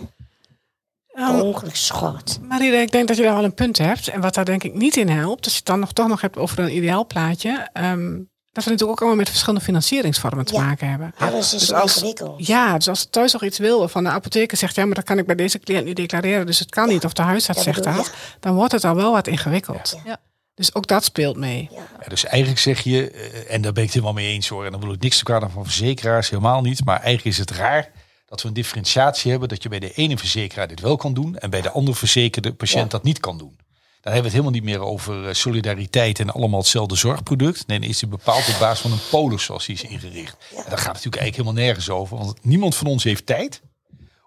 Nou, 1.13 1.41
ongeluk 1.41 1.75
schort. 1.75 2.39
Marie, 2.41 2.71
ik 2.71 2.91
denk 2.91 3.07
dat 3.07 3.17
je 3.17 3.23
daar 3.23 3.35
wel 3.35 3.43
een 3.43 3.53
punt 3.53 3.77
hebt. 3.77 4.07
En 4.07 4.21
wat 4.21 4.33
daar 4.33 4.45
denk 4.45 4.63
ik 4.63 4.73
niet 4.73 4.97
in 4.97 5.09
helpt, 5.09 5.43
als 5.43 5.51
je 5.53 5.57
het 5.59 5.67
dan 5.67 5.79
nog, 5.79 5.91
toch 5.93 6.07
nog 6.07 6.21
hebt 6.21 6.37
over 6.37 6.59
een 6.59 6.75
ideaal 6.75 7.05
plaatje. 7.05 7.69
ehm, 7.73 8.13
dat 8.51 8.63
we 8.63 8.69
natuurlijk 8.69 8.89
ook 8.89 8.99
allemaal 8.99 9.17
met 9.19 9.29
verschillende 9.29 9.63
financieringsvormen 9.65 10.45
te 10.45 10.53
Ja. 10.53 10.61
maken 10.61 10.89
hebben. 10.89 11.13
Alles 11.17 11.53
is 11.53 11.59
Dus 11.59 11.73
als- 11.73 11.95
ingewikkeld. 11.95 12.47
Ja, 12.47 12.73
dus 12.77 12.87
als 12.87 13.07
thuis 13.09 13.33
nog 13.33 13.43
iets 13.43 13.57
wil, 13.57 13.87
van 13.87 14.03
de 14.03 14.09
apotheker 14.09 14.57
zegt, 14.57 14.75
ja, 14.75 14.85
maar 14.85 14.95
dat 14.95 15.03
kan 15.03 15.17
ik 15.17 15.25
bij 15.25 15.35
deze 15.35 15.59
cliënt 15.59 15.85
niet 15.85 15.95
declareren, 15.95 16.45
dus 16.45 16.59
het 16.59 16.69
kan 16.69 16.87
niet, 16.87 17.05
of 17.05 17.13
de 17.13 17.21
huisarts 17.21 17.63
dat 17.63 17.73
zegt 17.73 17.85
bedoel- 17.85 18.03
dat, 18.03 18.13
dan 18.39 18.55
wordt 18.55 18.71
het 18.71 18.83
al 18.83 18.95
wel 18.95 19.11
wat 19.11 19.27
ingewikkeld. 19.27 19.95
Ja. 20.05 20.17
Dus 20.55 20.75
ook 20.75 20.87
dat 20.87 21.03
speelt 21.03 21.37
mee. 21.37 21.69
Ja, 21.71 22.07
dus 22.07 22.25
eigenlijk 22.25 22.61
zeg 22.61 22.79
je, 22.81 23.11
eh, 23.11 23.53
en 23.53 23.61
daar 23.61 23.71
ben 23.73 23.83
ik 23.83 23.89
het 23.89 23.93
helemaal 23.93 24.21
mee 24.23 24.33
eens 24.33 24.47
hoor. 24.47 24.65
En 24.65 24.71
dan 24.71 24.81
wil 24.81 24.93
ik 24.93 25.01
niks 25.01 25.17
te 25.17 25.23
kwaad 25.23 25.51
van 25.51 25.63
verzekeraars, 25.63 26.29
helemaal 26.29 26.61
niet. 26.61 26.85
Maar 26.85 26.95
eigenlijk 26.99 27.25
is 27.25 27.37
het 27.37 27.51
raar 27.51 27.91
dat 28.25 28.41
we 28.41 28.47
een 28.47 28.53
differentiatie 28.53 29.31
hebben. 29.31 29.49
Dat 29.49 29.63
je 29.63 29.69
bij 29.69 29.79
de 29.79 29.91
ene 29.93 30.17
verzekeraar 30.17 30.67
dit 30.67 30.79
wel 30.79 30.95
kan 30.95 31.13
doen. 31.13 31.37
En 31.37 31.49
bij 31.49 31.61
de 31.61 31.71
andere 31.71 31.97
verzekerde 31.97 32.53
patiënt 32.53 32.83
Ja. 32.83 32.89
dat 32.89 33.03
niet 33.03 33.19
kan 33.19 33.37
doen. 33.37 33.55
Dan 34.01 34.13
hebben 34.13 34.31
we 34.31 34.37
het 34.37 34.45
helemaal 34.47 34.51
niet 34.51 34.79
meer 34.79 34.91
over 34.91 35.27
eh, 35.27 35.33
solidariteit 35.33 36.19
en 36.19 36.29
allemaal 36.29 36.59
hetzelfde 36.59 36.95
zorgproduct. 36.95 37.67
Nee, 37.67 37.79
dan 37.79 37.89
is 37.89 37.99
die 37.99 38.09
bepaald 38.09 38.49
op 38.49 38.59
basis 38.59 38.79
van 38.79 38.91
een 38.91 39.07
polis 39.09 39.43
zoals 39.43 39.65
die 39.65 39.75
is 39.75 39.83
ingericht. 39.83 40.37
En 40.49 40.55
daar 40.55 40.63
gaat 40.65 40.69
het 40.77 40.85
natuurlijk 40.85 41.15
eigenlijk 41.21 41.35
helemaal 41.35 41.63
nergens 41.63 41.89
over. 41.89 42.17
Want 42.17 42.45
niemand 42.45 42.75
van 42.75 42.87
ons 42.87 43.03
heeft 43.03 43.25
tijd 43.25 43.61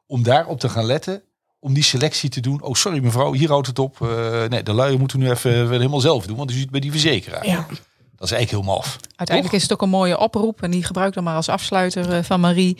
om 0.07 0.23
daarop 0.23 0.61
te 0.61 0.69
gaan 0.69 0.85
letten. 0.85 1.23
Om 1.61 1.75
die 1.75 1.83
selectie 1.83 2.31
te 2.31 2.41
doen. 2.41 2.63
Oh, 2.63 2.75
sorry 2.75 3.03
mevrouw, 3.03 3.33
hier 3.33 3.49
houdt 3.49 3.67
het 3.67 3.79
op. 3.79 3.97
Eh, 4.03 4.45
nee, 4.45 4.63
de 4.63 4.73
luier 4.73 4.99
moeten 4.99 5.19
we 5.19 5.25
nu 5.25 5.31
even 5.31 5.71
helemaal 5.71 6.01
zelf 6.01 6.27
doen. 6.27 6.37
Want 6.37 6.51
u 6.51 6.55
zit 6.55 6.71
bij 6.71 6.81
die 6.81 6.91
verzekeraar. 6.91 7.47
Ja. 7.47 7.67
Dat 8.17 8.27
is 8.31 8.33
eigenlijk 8.37 8.51
heel 8.65 8.75
maf. 8.75 8.97
Uiteindelijk 9.17 9.57
is 9.57 9.63
het 9.63 9.73
ook 9.73 9.83
een 9.83 9.89
mooie 9.89 10.19
oproep, 10.19 10.63
en 10.63 10.71
die 10.71 10.85
gebruik 10.85 11.09
ik 11.09 11.15
dan 11.15 11.25
maar 11.25 11.35
als 11.35 11.49
afsluiter 11.49 12.13
eh, 12.13 12.23
van 12.23 12.41
Marie, 12.41 12.77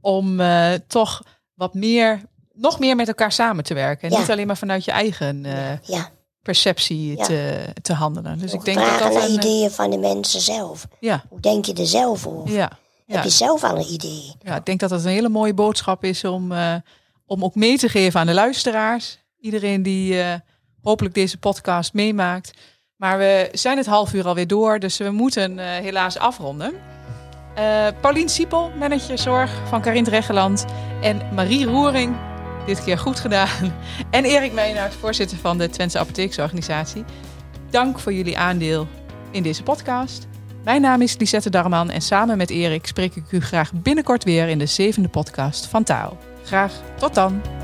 om 0.00 0.40
eh, 0.40 0.72
toch 0.86 1.22
wat 1.54 1.74
meer, 1.74 2.20
nog 2.54 2.78
meer 2.78 2.96
met 2.96 3.08
elkaar 3.08 3.32
samen 3.32 3.64
te 3.64 3.74
werken. 3.74 4.08
En 4.08 4.14
Ja. 4.14 4.20
niet 4.20 4.30
alleen 4.30 4.46
maar 4.46 4.56
vanuit 4.56 4.84
je 4.84 4.90
eigen 4.90 5.44
eh, 5.44 5.78
Ja, 5.82 6.10
perceptie 6.42 7.16
Ja. 7.16 7.24
te, 7.24 7.64
te 7.82 7.92
handelen. 7.92 8.38
Dus 8.38 8.52
ik 8.52 8.64
denk 8.64 8.78
dat 8.78 8.86
vragen 8.86 9.04
dat 9.04 9.14
naar 9.14 9.24
een, 9.28 9.34
ideeën 9.34 9.70
van 9.70 9.90
de 9.90 9.98
mensen 9.98 10.40
zelf. 10.40 10.86
ja, 11.00 11.24
Hoe 11.28 11.40
denk 11.40 11.64
je 11.64 11.72
er 11.74 11.86
zelf 11.86 12.26
over? 12.26 12.54
ja, 12.54 12.70
ja. 13.06 13.14
Heb 13.14 13.24
je 13.24 13.30
zelf 13.30 13.64
al 13.64 13.76
een 13.76 13.92
idee? 13.92 14.32
ja, 14.42 14.56
ik 14.56 14.64
denk 14.66 14.80
dat 14.80 14.90
dat 14.90 15.04
een 15.04 15.10
hele 15.10 15.28
mooie 15.28 15.54
boodschap 15.54 16.04
is 16.04 16.24
om, 16.24 16.52
eh, 16.52 16.74
om 17.26 17.44
ook 17.44 17.54
mee 17.54 17.78
te 17.78 17.88
geven 17.88 18.20
aan 18.20 18.26
de 18.26 18.34
luisteraars. 18.34 19.18
Iedereen 19.40 19.82
die 19.82 20.20
eh, 20.22 20.34
hopelijk 20.82 21.14
deze 21.14 21.38
podcast 21.38 21.92
meemaakt. 21.92 22.50
Maar 22.96 23.18
we 23.18 23.48
zijn 23.52 23.76
het 23.76 23.86
half 23.86 24.14
uur 24.14 24.26
alweer 24.26 24.46
door, 24.46 24.78
dus 24.78 24.96
we 24.96 25.10
moeten 25.10 25.58
eh, 25.58 25.66
helaas 25.66 26.18
afronden. 26.18 26.72
Eh 27.54 27.86
Paulien 28.00 28.28
Siepel, 28.28 28.70
manager 28.78 29.18
zorg 29.18 29.50
van 29.68 29.80
Karin 29.80 30.04
Reggeland. 30.04 30.64
En 31.00 31.20
Marie 31.34 31.66
Roering, 31.66 32.16
dit 32.66 32.84
keer 32.84 32.98
goed 32.98 33.20
gedaan. 33.20 33.72
En 34.10 34.24
Erik 34.24 34.52
Meenaert, 34.52 34.94
voorzitter 34.94 35.38
van 35.38 35.58
de 35.58 35.68
Twentse 35.68 35.98
Apotheeksorganisatie. 35.98 37.04
Dank 37.70 37.98
voor 37.98 38.12
jullie 38.12 38.38
aandeel 38.38 38.88
in 39.30 39.42
deze 39.42 39.62
podcast. 39.62 40.26
Mijn 40.64 40.80
naam 40.80 41.02
is 41.02 41.18
Lisette 41.18 41.50
Darman 41.50 41.90
en 41.90 42.00
samen 42.00 42.36
met 42.36 42.50
Erik 42.50 42.86
spreek 42.86 43.16
ik 43.16 43.32
u 43.32 43.40
graag 43.40 43.72
binnenkort 43.72 44.24
weer 44.24 44.48
in 44.48 44.58
de 44.58 44.66
zevende 44.66 45.08
podcast 45.08 45.66
van 45.66 45.82
Taal. 45.82 46.31
Graag 46.44 46.72
tot 46.98 47.14
dan! 47.14 47.61